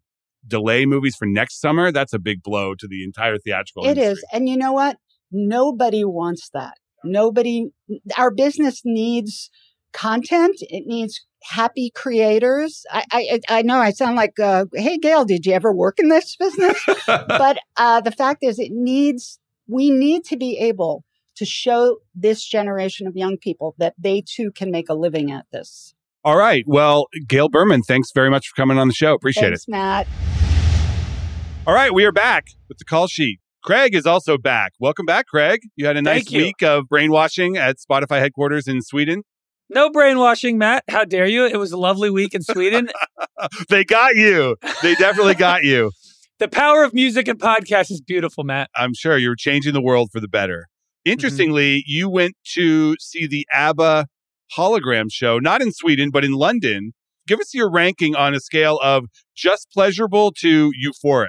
delay 0.47 0.87
movies 0.87 1.17
for 1.17 1.27
next 1.27 1.61
summer, 1.61 1.93
that's 1.93 2.13
a 2.13 2.19
big 2.19 2.43
blow 2.43 2.75
to 2.75 2.87
the 2.87 3.05
entire 3.05 3.39
theatrical 3.39 3.85
It 3.85 3.91
industry. 3.91 4.13
is. 4.13 4.25
And 4.33 4.49
you 4.49 4.57
know 4.57 4.73
what? 4.73 4.97
Nobody 5.31 6.05
wants 6.05 6.51
that. 6.53 6.75
Nobody, 7.05 7.71
our 8.17 8.31
business 8.31 8.83
needs 8.85 9.51
content. 9.93 10.57
It 10.61 10.85
needs 10.87 11.21
happy 11.43 11.91
creators. 11.95 12.85
I, 12.91 13.05
I, 13.11 13.41
I 13.49 13.63
know 13.63 13.79
I 13.79 13.91
sound 13.91 14.17
like, 14.17 14.39
uh, 14.39 14.67
hey, 14.75 14.99
Gail, 14.99 15.25
did 15.25 15.45
you 15.47 15.53
ever 15.53 15.73
work 15.73 15.99
in 15.99 16.09
this 16.09 16.37
business? 16.37 16.79
but 17.07 17.59
uh, 17.77 18.01
the 18.01 18.13
fact 18.13 18.43
is, 18.43 18.59
it 18.59 18.71
needs, 18.71 19.41
we 19.67 19.91
need 19.91 20.25
to 20.25 20.37
be 20.37 20.59
able 20.59 21.05
to 21.37 21.45
show 21.45 21.99
this 22.15 22.45
generation 22.45 23.07
of 23.07 23.17
young 23.17 23.37
people 23.37 23.75
that 23.79 23.95
they 23.99 24.23
too 24.25 24.53
can 24.53 24.71
make 24.71 24.89
a 24.89 24.95
living 24.95 25.33
at 25.33 25.47
this. 25.53 25.95
All 26.25 26.37
right. 26.37 26.65
Well, 26.69 27.07
Gail 27.27 27.49
Berman, 27.49 27.83
thanks 27.83 28.13
very 28.15 28.31
much 28.31 28.49
for 28.49 28.55
coming 28.55 28.79
on 28.79 28.87
the 28.87 28.95
show. 28.95 29.15
Appreciate 29.15 29.49
it. 29.49 29.63
Thanks, 29.67 29.69
Matt. 29.69 30.07
All 31.65 31.75
right. 31.75 31.95
We 31.95 32.05
are 32.05 32.11
back 32.13 32.49
with 32.69 32.79
the 32.79 32.85
call 32.85 33.07
sheet. 33.07 33.39
Craig 33.63 33.95
is 33.95 34.05
also 34.05 34.37
back. 34.37 34.73
Welcome 34.81 35.07
back, 35.07 35.29
Craig. 35.29 35.61
You 35.77 35.87
had 35.87 35.97
a 35.97 36.03
nice 36.03 36.29
week 36.29 36.61
of 36.61 36.89
brainwashing 36.89 37.57
at 37.57 37.77
Spotify 37.77 38.19
headquarters 38.19 38.67
in 38.67 38.83
Sweden. 38.83 39.23
No 39.71 39.89
brainwashing, 39.89 40.59
Matt. 40.59 40.83
How 40.89 41.05
dare 41.05 41.27
you? 41.27 41.47
It 41.47 41.59
was 41.59 41.71
a 41.71 41.77
lovely 41.77 42.11
week 42.11 42.35
in 42.35 42.43
Sweden. 42.43 42.91
they 43.69 43.85
got 43.85 44.17
you. 44.17 44.57
They 44.83 44.97
definitely 44.97 45.37
got 45.37 45.63
you. 45.63 45.93
the 46.41 46.49
power 46.49 46.83
of 46.83 46.93
music 46.93 47.29
and 47.29 47.39
podcasts 47.39 47.93
is 47.93 48.01
beautiful, 48.01 48.43
Matt. 48.43 48.69
I'm 48.75 48.93
sure 48.93 49.17
you're 49.17 49.37
changing 49.37 49.73
the 49.73 49.81
world 49.81 50.09
for 50.13 50.19
the 50.19 50.27
better. 50.27 50.67
Mm-hmm. 51.07 51.13
Interestingly, 51.13 51.85
you 51.87 52.09
went 52.09 52.35
to 52.55 52.97
see 52.99 53.29
the 53.29 53.47
ABBA 53.55 54.09
hologram 54.59 55.13
show, 55.13 55.39
not 55.39 55.63
in 55.63 55.71
Sweden, 55.71 56.11
but 56.13 56.25
in 56.25 56.33
London. 56.33 56.91
Give 57.29 57.39
us 57.39 57.55
your 57.55 57.71
ranking 57.71 58.17
on 58.17 58.35
a 58.35 58.41
scale 58.41 58.81
of 58.83 59.05
just 59.37 59.69
pleasurable 59.73 60.33
to 60.41 60.73
euphoric. 60.73 61.29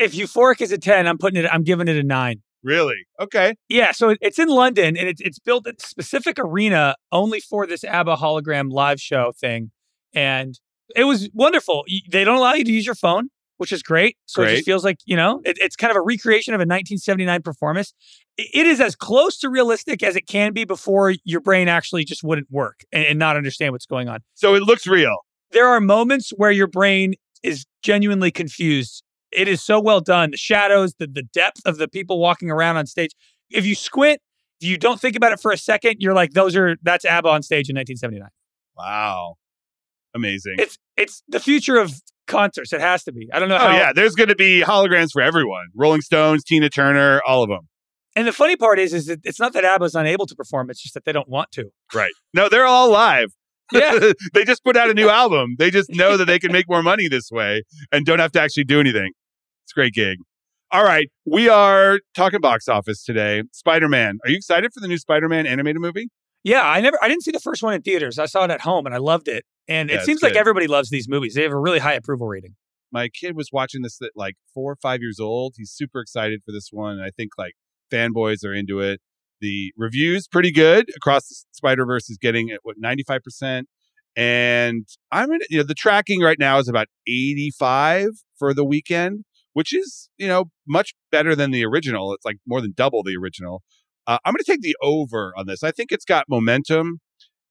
If 0.00 0.12
euphoric 0.14 0.60
is 0.60 0.72
a 0.72 0.78
10, 0.78 1.06
I'm 1.06 1.18
putting 1.18 1.44
it, 1.44 1.48
I'm 1.52 1.62
giving 1.62 1.88
it 1.88 1.96
a 1.96 2.02
nine. 2.02 2.42
Really? 2.62 3.06
Okay. 3.18 3.54
Yeah, 3.68 3.92
so 3.92 4.16
it's 4.20 4.38
in 4.38 4.48
London 4.48 4.96
and 4.96 5.08
it's 5.08 5.20
it's 5.20 5.38
built 5.38 5.66
a 5.66 5.74
specific 5.78 6.36
arena 6.38 6.94
only 7.10 7.40
for 7.40 7.66
this 7.66 7.84
ABBA 7.84 8.16
hologram 8.16 8.70
live 8.70 9.00
show 9.00 9.32
thing. 9.40 9.70
And 10.14 10.58
it 10.96 11.04
was 11.04 11.30
wonderful. 11.32 11.84
They 12.10 12.24
don't 12.24 12.36
allow 12.36 12.52
you 12.54 12.64
to 12.64 12.72
use 12.72 12.84
your 12.84 12.94
phone, 12.96 13.28
which 13.58 13.72
is 13.72 13.82
great. 13.82 14.16
So 14.26 14.42
it 14.42 14.46
just 14.56 14.66
feels 14.66 14.84
like, 14.84 14.98
you 15.06 15.16
know, 15.16 15.40
it, 15.44 15.56
it's 15.60 15.76
kind 15.76 15.90
of 15.90 15.96
a 15.96 16.02
recreation 16.02 16.52
of 16.52 16.60
a 16.60 16.68
1979 16.68 17.40
performance. 17.42 17.94
It 18.36 18.66
is 18.66 18.80
as 18.80 18.94
close 18.96 19.38
to 19.38 19.48
realistic 19.48 20.02
as 20.02 20.16
it 20.16 20.26
can 20.26 20.52
be 20.52 20.64
before 20.64 21.14
your 21.24 21.40
brain 21.40 21.68
actually 21.68 22.04
just 22.04 22.22
wouldn't 22.24 22.48
work 22.50 22.80
and, 22.92 23.04
and 23.04 23.18
not 23.18 23.36
understand 23.36 23.72
what's 23.72 23.86
going 23.86 24.08
on. 24.08 24.20
So 24.34 24.54
it 24.54 24.62
looks 24.62 24.86
real. 24.86 25.16
there 25.52 25.68
are 25.68 25.80
moments 25.80 26.30
where 26.36 26.50
your 26.50 26.66
brain 26.68 27.14
is 27.42 27.64
genuinely 27.82 28.30
confused. 28.30 29.02
It 29.32 29.48
is 29.48 29.62
so 29.62 29.80
well 29.80 30.00
done. 30.00 30.32
The 30.32 30.36
shadows, 30.36 30.94
the, 30.98 31.06
the 31.06 31.22
depth 31.22 31.60
of 31.64 31.78
the 31.78 31.88
people 31.88 32.18
walking 32.18 32.50
around 32.50 32.76
on 32.76 32.86
stage. 32.86 33.10
If 33.50 33.64
you 33.64 33.74
squint, 33.74 34.20
if 34.60 34.68
you 34.68 34.76
don't 34.76 35.00
think 35.00 35.16
about 35.16 35.32
it 35.32 35.40
for 35.40 35.52
a 35.52 35.56
second, 35.56 35.96
you're 36.00 36.14
like, 36.14 36.32
those 36.32 36.56
are 36.56 36.76
that's 36.82 37.04
ABBA 37.04 37.28
on 37.28 37.42
stage 37.42 37.68
in 37.68 37.76
1979. 37.76 38.28
Wow. 38.76 39.36
Amazing. 40.14 40.56
It's 40.58 40.78
it's 40.96 41.22
the 41.28 41.40
future 41.40 41.76
of 41.76 41.92
concerts. 42.26 42.72
It 42.72 42.80
has 42.80 43.04
to 43.04 43.12
be. 43.12 43.28
I 43.32 43.38
don't 43.38 43.48
know 43.48 43.56
oh, 43.56 43.58
how. 43.58 43.76
yeah. 43.76 43.92
There's 43.92 44.14
going 44.14 44.28
to 44.28 44.36
be 44.36 44.62
holograms 44.62 45.10
for 45.12 45.22
everyone 45.22 45.66
Rolling 45.74 46.00
Stones, 46.00 46.44
Tina 46.44 46.68
Turner, 46.68 47.20
all 47.26 47.42
of 47.42 47.48
them. 47.48 47.68
And 48.16 48.26
the 48.26 48.32
funny 48.32 48.56
part 48.56 48.78
is, 48.78 48.92
is 48.92 49.06
that 49.06 49.20
it's 49.24 49.38
not 49.38 49.52
that 49.52 49.64
ABBA's 49.64 49.94
unable 49.94 50.26
to 50.26 50.34
perform. 50.34 50.68
It's 50.70 50.82
just 50.82 50.94
that 50.94 51.04
they 51.04 51.12
don't 51.12 51.28
want 51.28 51.52
to. 51.52 51.70
Right. 51.94 52.10
No, 52.34 52.48
they're 52.48 52.66
all 52.66 52.90
live. 52.90 53.32
Yeah. 53.72 53.98
they 54.34 54.44
just 54.44 54.64
put 54.64 54.76
out 54.76 54.90
a 54.90 54.94
new 54.94 55.08
album. 55.08 55.54
They 55.58 55.70
just 55.70 55.90
know 55.90 56.16
that 56.16 56.24
they 56.24 56.38
can 56.38 56.52
make 56.52 56.68
more 56.68 56.82
money 56.82 57.08
this 57.08 57.30
way 57.30 57.62
and 57.92 58.04
don't 58.04 58.18
have 58.18 58.32
to 58.32 58.40
actually 58.40 58.64
do 58.64 58.80
anything. 58.80 59.12
It's 59.70 59.76
a 59.76 59.78
great 59.78 59.94
gig. 59.94 60.18
All 60.72 60.82
right. 60.82 61.08
We 61.24 61.48
are 61.48 62.00
talking 62.16 62.40
box 62.40 62.66
office 62.66 63.04
today. 63.04 63.44
Spider 63.52 63.88
Man. 63.88 64.18
Are 64.24 64.30
you 64.30 64.36
excited 64.36 64.72
for 64.74 64.80
the 64.80 64.88
new 64.88 64.98
Spider 64.98 65.28
Man 65.28 65.46
animated 65.46 65.80
movie? 65.80 66.08
Yeah, 66.42 66.62
I 66.64 66.80
never 66.80 66.98
I 67.00 67.06
didn't 67.06 67.22
see 67.22 67.30
the 67.30 67.38
first 67.38 67.62
one 67.62 67.74
in 67.74 67.82
theaters. 67.82 68.18
I 68.18 68.26
saw 68.26 68.42
it 68.44 68.50
at 68.50 68.62
home 68.62 68.84
and 68.84 68.94
I 68.96 68.98
loved 68.98 69.28
it. 69.28 69.44
And 69.68 69.88
Yeah, 69.88 69.96
it 69.96 70.02
seems 70.02 70.24
like 70.24 70.34
everybody 70.34 70.66
loves 70.66 70.90
these 70.90 71.08
movies. 71.08 71.34
They 71.34 71.44
have 71.44 71.52
a 71.52 71.58
really 71.58 71.78
high 71.78 71.92
approval 71.92 72.26
rating. 72.26 72.56
My 72.90 73.08
kid 73.08 73.36
was 73.36 73.50
watching 73.52 73.82
this 73.82 73.96
at 74.02 74.10
like 74.16 74.34
four 74.52 74.72
or 74.72 74.76
five 74.82 75.00
years 75.00 75.20
old. 75.20 75.54
He's 75.56 75.70
super 75.70 76.00
excited 76.00 76.40
for 76.44 76.50
this 76.50 76.70
one. 76.72 76.94
And 76.96 77.04
I 77.04 77.10
think 77.16 77.30
like 77.38 77.52
fanboys 77.92 78.44
are 78.44 78.52
into 78.52 78.80
it. 78.80 79.00
The 79.40 79.72
reviews 79.76 80.26
pretty 80.26 80.50
good 80.50 80.88
across 80.96 81.28
the 81.28 81.36
Spider 81.52 81.86
Verse 81.86 82.10
is 82.10 82.18
getting 82.20 82.50
at 82.50 82.58
what 82.64 82.74
ninety 82.76 83.04
five 83.06 83.22
percent, 83.22 83.68
and 84.16 84.88
I'm 85.12 85.30
in. 85.30 85.38
You 85.48 85.58
know, 85.58 85.62
the 85.62 85.74
tracking 85.74 86.22
right 86.22 86.40
now 86.40 86.58
is 86.58 86.68
about 86.68 86.88
eighty 87.06 87.52
five 87.56 88.08
for 88.36 88.52
the 88.52 88.64
weekend, 88.64 89.24
which 89.52 89.74
is 89.74 90.08
you 90.18 90.28
know 90.28 90.46
much 90.66 90.94
better 91.10 91.34
than 91.34 91.50
the 91.50 91.64
original. 91.64 92.12
It's 92.14 92.24
like 92.24 92.36
more 92.46 92.60
than 92.60 92.72
double 92.76 93.02
the 93.02 93.16
original. 93.20 93.62
Uh, 94.06 94.18
I'm 94.24 94.32
going 94.32 94.42
to 94.44 94.50
take 94.50 94.62
the 94.62 94.76
over 94.82 95.32
on 95.36 95.46
this. 95.46 95.62
I 95.62 95.70
think 95.70 95.92
it's 95.92 96.04
got 96.04 96.24
momentum, 96.28 97.00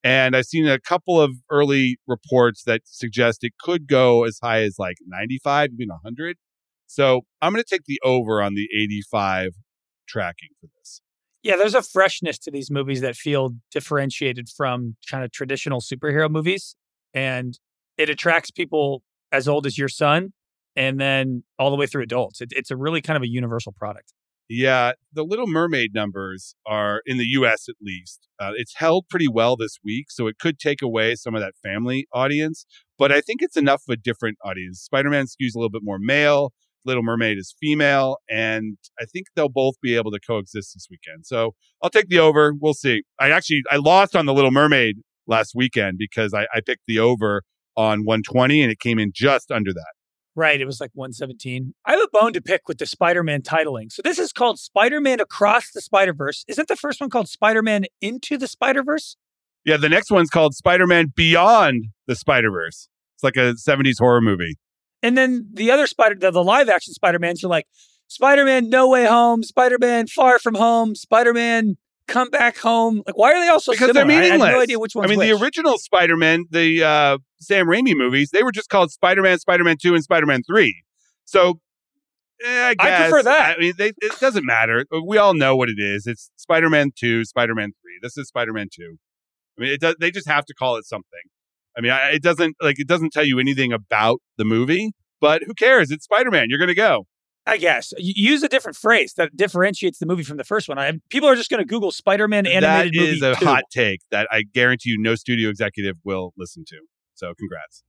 and 0.03 0.35
I've 0.35 0.45
seen 0.45 0.67
a 0.67 0.79
couple 0.79 1.21
of 1.21 1.31
early 1.49 1.97
reports 2.07 2.63
that 2.63 2.81
suggest 2.85 3.43
it 3.43 3.53
could 3.59 3.87
go 3.87 4.23
as 4.23 4.39
high 4.41 4.61
as 4.63 4.75
like 4.79 4.97
95, 5.05 5.69
even 5.73 5.89
100. 5.89 6.37
So 6.87 7.21
I'm 7.41 7.53
going 7.53 7.63
to 7.63 7.69
take 7.69 7.85
the 7.85 7.99
over 8.03 8.41
on 8.41 8.55
the 8.55 8.67
85 8.75 9.51
tracking 10.07 10.49
for 10.59 10.67
this. 10.77 11.01
Yeah, 11.43 11.55
there's 11.55 11.75
a 11.75 11.81
freshness 11.81 12.37
to 12.39 12.51
these 12.51 12.69
movies 12.71 13.01
that 13.01 13.15
feel 13.15 13.51
differentiated 13.71 14.49
from 14.49 14.95
kind 15.09 15.23
of 15.23 15.31
traditional 15.31 15.79
superhero 15.79 16.29
movies. 16.29 16.75
And 17.13 17.57
it 17.97 18.09
attracts 18.09 18.51
people 18.51 19.03
as 19.31 19.47
old 19.47 19.65
as 19.65 19.77
your 19.77 19.87
son 19.87 20.33
and 20.75 20.99
then 20.99 21.43
all 21.57 21.71
the 21.71 21.77
way 21.77 21.87
through 21.87 22.03
adults. 22.03 22.41
It, 22.41 22.49
it's 22.51 22.71
a 22.71 22.77
really 22.77 23.01
kind 23.01 23.17
of 23.17 23.23
a 23.23 23.27
universal 23.27 23.71
product. 23.71 24.13
Yeah, 24.51 24.93
the 25.13 25.23
Little 25.23 25.45
Mermaid 25.45 25.93
numbers 25.93 26.55
are 26.65 27.03
in 27.05 27.17
the 27.17 27.25
US 27.25 27.69
at 27.69 27.75
least. 27.81 28.27
Uh, 28.39 28.51
it's 28.55 28.75
held 28.75 29.07
pretty 29.07 29.27
well 29.27 29.55
this 29.55 29.77
week, 29.85 30.07
so 30.09 30.25
it 30.25 30.39
could 30.39 30.57
take 30.57 30.81
away 30.81 31.13
some 31.15 31.35
of 31.35 31.41
that 31.41 31.53
family 31.61 32.07
audience. 32.13 32.65
but 32.97 33.11
I 33.11 33.21
think 33.21 33.41
it's 33.41 33.55
enough 33.55 33.83
of 33.87 33.93
a 33.93 33.95
different 33.97 34.37
audience. 34.43 34.81
Spider 34.81 35.09
Man 35.09 35.25
skews 35.25 35.55
a 35.55 35.59
little 35.59 35.69
bit 35.69 35.83
more 35.83 35.99
male. 35.99 36.51
Little 36.85 37.03
Mermaid 37.03 37.37
is 37.37 37.55
female, 37.59 38.17
and 38.29 38.77
I 38.99 39.05
think 39.05 39.27
they'll 39.35 39.49
both 39.49 39.75
be 39.81 39.95
able 39.95 40.11
to 40.11 40.19
coexist 40.19 40.73
this 40.73 40.87
weekend. 40.89 41.25
So 41.25 41.53
I'll 41.83 41.89
take 41.89 42.07
the 42.07 42.19
over. 42.19 42.53
We'll 42.59 42.73
see. 42.73 43.03
I 43.19 43.31
actually 43.31 43.61
I 43.69 43.77
lost 43.77 44.15
on 44.15 44.25
the 44.25 44.33
Little 44.33 44.51
Mermaid 44.51 44.97
last 45.27 45.53
weekend 45.55 45.97
because 45.99 46.33
I, 46.33 46.47
I 46.53 46.61
picked 46.65 46.83
the 46.87 46.99
over 46.99 47.43
on 47.77 48.03
120 48.03 48.61
and 48.61 48.71
it 48.71 48.79
came 48.79 48.97
in 48.97 49.11
just 49.13 49.51
under 49.51 49.71
that. 49.73 49.93
Right. 50.35 50.61
It 50.61 50.65
was 50.65 50.79
like 50.79 50.91
117. 50.93 51.73
I 51.85 51.91
have 51.91 52.01
a 52.01 52.07
bone 52.11 52.33
to 52.33 52.41
pick 52.41 52.67
with 52.67 52.77
the 52.77 52.85
Spider 52.85 53.23
Man 53.23 53.41
titling. 53.41 53.91
So 53.91 54.01
this 54.01 54.19
is 54.19 54.31
called 54.31 54.59
Spider 54.59 55.01
Man 55.01 55.19
Across 55.19 55.71
the 55.71 55.81
Spider 55.81 56.13
Verse. 56.13 56.45
Isn't 56.47 56.67
the 56.67 56.75
first 56.75 57.01
one 57.01 57.09
called 57.09 57.27
Spider 57.27 57.61
Man 57.61 57.85
Into 57.99 58.37
the 58.37 58.47
Spider 58.47 58.83
Verse? 58.83 59.17
Yeah, 59.65 59.77
the 59.77 59.89
next 59.89 60.11
one's 60.11 60.29
called 60.29 60.55
Spider 60.55 60.87
Man 60.87 61.11
Beyond 61.15 61.87
the 62.07 62.15
Spider 62.15 62.51
Verse. 62.51 62.87
It's 63.15 63.23
like 63.23 63.35
a 63.35 63.55
70s 63.55 63.99
horror 63.99 64.21
movie. 64.21 64.57
And 65.01 65.17
then 65.17 65.49
the 65.53 65.71
other 65.71 65.87
Spider, 65.87 66.15
the, 66.15 66.31
the 66.31 66.43
live 66.43 66.69
action 66.69 66.93
Spider 66.93 67.19
Mans 67.19 67.43
are 67.43 67.49
like 67.49 67.67
Spider 68.07 68.45
Man 68.45 68.69
No 68.69 68.87
Way 68.87 69.05
Home, 69.05 69.43
Spider 69.43 69.77
Man 69.79 70.07
Far 70.07 70.39
From 70.39 70.55
Home, 70.55 70.95
Spider 70.95 71.33
Man 71.33 71.77
Come 72.09 72.29
Back 72.29 72.57
Home. 72.57 73.03
Like, 73.05 73.17
why 73.17 73.33
are 73.33 73.39
they 73.39 73.47
all 73.47 73.59
so 73.59 73.71
because 73.71 73.87
similar? 73.87 74.05
they're 74.05 74.17
I- 74.17 74.21
meaningless. 74.21 74.41
I, 74.41 74.45
have 74.47 74.55
no 74.55 74.61
idea 74.61 74.79
which 74.79 74.95
I 74.95 75.07
mean, 75.07 75.19
which. 75.19 75.29
the 75.29 75.41
original 75.43 75.77
Spider 75.77 76.17
Man, 76.17 76.45
the 76.49 76.83
uh, 76.83 77.17
Sam 77.39 77.67
Raimi 77.67 77.95
movies, 77.95 78.31
they 78.31 78.43
were 78.43 78.51
just 78.51 78.69
called 78.69 78.91
Spider 78.91 79.21
Man, 79.21 79.37
Spider 79.39 79.63
Man 79.63 79.77
2, 79.81 79.93
and 79.93 80.03
Spider 80.03 80.25
Man 80.25 80.41
3. 80.43 80.83
So 81.25 81.59
eh, 82.43 82.47
I, 82.47 82.75
I 82.79 83.01
prefer 83.01 83.23
that. 83.23 83.57
I 83.57 83.61
mean, 83.61 83.73
they, 83.77 83.93
it 84.01 84.19
doesn't 84.19 84.45
matter. 84.45 84.85
We 85.05 85.17
all 85.17 85.33
know 85.33 85.55
what 85.55 85.69
it 85.69 85.79
is. 85.79 86.07
It's 86.07 86.31
Spider 86.35 86.69
Man 86.69 86.91
2, 86.97 87.25
Spider 87.25 87.55
Man 87.55 87.71
3. 87.81 87.99
This 88.01 88.17
is 88.17 88.27
Spider 88.27 88.53
Man 88.53 88.67
2. 88.73 88.97
I 89.57 89.61
mean, 89.61 89.73
it 89.73 89.81
does, 89.81 89.95
they 89.99 90.11
just 90.11 90.27
have 90.27 90.45
to 90.45 90.53
call 90.53 90.77
it 90.77 90.85
something. 90.85 91.21
I 91.77 91.81
mean, 91.81 91.91
I, 91.91 92.11
it 92.11 92.23
doesn't 92.23 92.55
like 92.61 92.79
it 92.79 92.87
doesn't 92.87 93.11
tell 93.13 93.25
you 93.25 93.39
anything 93.39 93.71
about 93.71 94.19
the 94.37 94.45
movie, 94.45 94.91
but 95.21 95.43
who 95.45 95.53
cares? 95.53 95.91
It's 95.91 96.05
Spider 96.05 96.31
Man. 96.31 96.47
You're 96.49 96.57
going 96.59 96.69
to 96.69 96.75
go. 96.75 97.05
I 97.45 97.57
guess. 97.57 97.93
Use 97.97 98.43
a 98.43 98.47
different 98.47 98.77
phrase 98.77 99.13
that 99.13 99.35
differentiates 99.35 99.97
the 99.99 100.05
movie 100.05 100.23
from 100.23 100.37
the 100.37 100.43
first 100.43 100.69
one. 100.69 100.77
I, 100.77 100.93
people 101.09 101.27
are 101.29 101.35
just 101.35 101.49
going 101.49 101.59
to 101.59 101.65
Google 101.65 101.91
Spider 101.91 102.27
Man 102.27 102.45
animated 102.45 102.93
that 102.93 102.97
movie. 102.97 103.11
is 103.11 103.21
a 103.21 103.35
2. 103.35 103.45
hot 103.45 103.63
take 103.71 104.01
that 104.11 104.27
I 104.31 104.43
guarantee 104.43 104.91
you 104.91 104.97
no 104.99 105.15
studio 105.15 105.49
executive 105.49 105.95
will 106.03 106.33
listen 106.37 106.63
to. 106.67 106.77
So 107.15 107.33
congrats. 107.37 107.83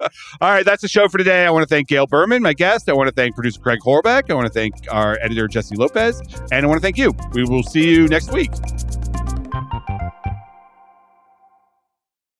All 0.40 0.50
right, 0.50 0.64
that's 0.64 0.82
the 0.82 0.88
show 0.88 1.08
for 1.08 1.18
today. 1.18 1.44
I 1.44 1.50
want 1.50 1.68
to 1.68 1.74
thank 1.74 1.88
Gail 1.88 2.06
Berman, 2.06 2.42
my 2.42 2.52
guest. 2.52 2.88
I 2.88 2.92
want 2.92 3.08
to 3.08 3.14
thank 3.14 3.34
producer 3.34 3.60
Craig 3.60 3.80
Horlbeck. 3.84 4.30
I 4.30 4.34
want 4.34 4.46
to 4.46 4.52
thank 4.52 4.74
our 4.90 5.18
editor 5.20 5.48
Jessie 5.48 5.76
Lopez, 5.76 6.20
and 6.52 6.64
I 6.64 6.68
want 6.68 6.78
to 6.78 6.82
thank 6.82 6.98
you. 6.98 7.12
We 7.32 7.44
will 7.44 7.62
see 7.62 7.90
you 7.90 8.06
next 8.06 8.32
week. 8.32 8.50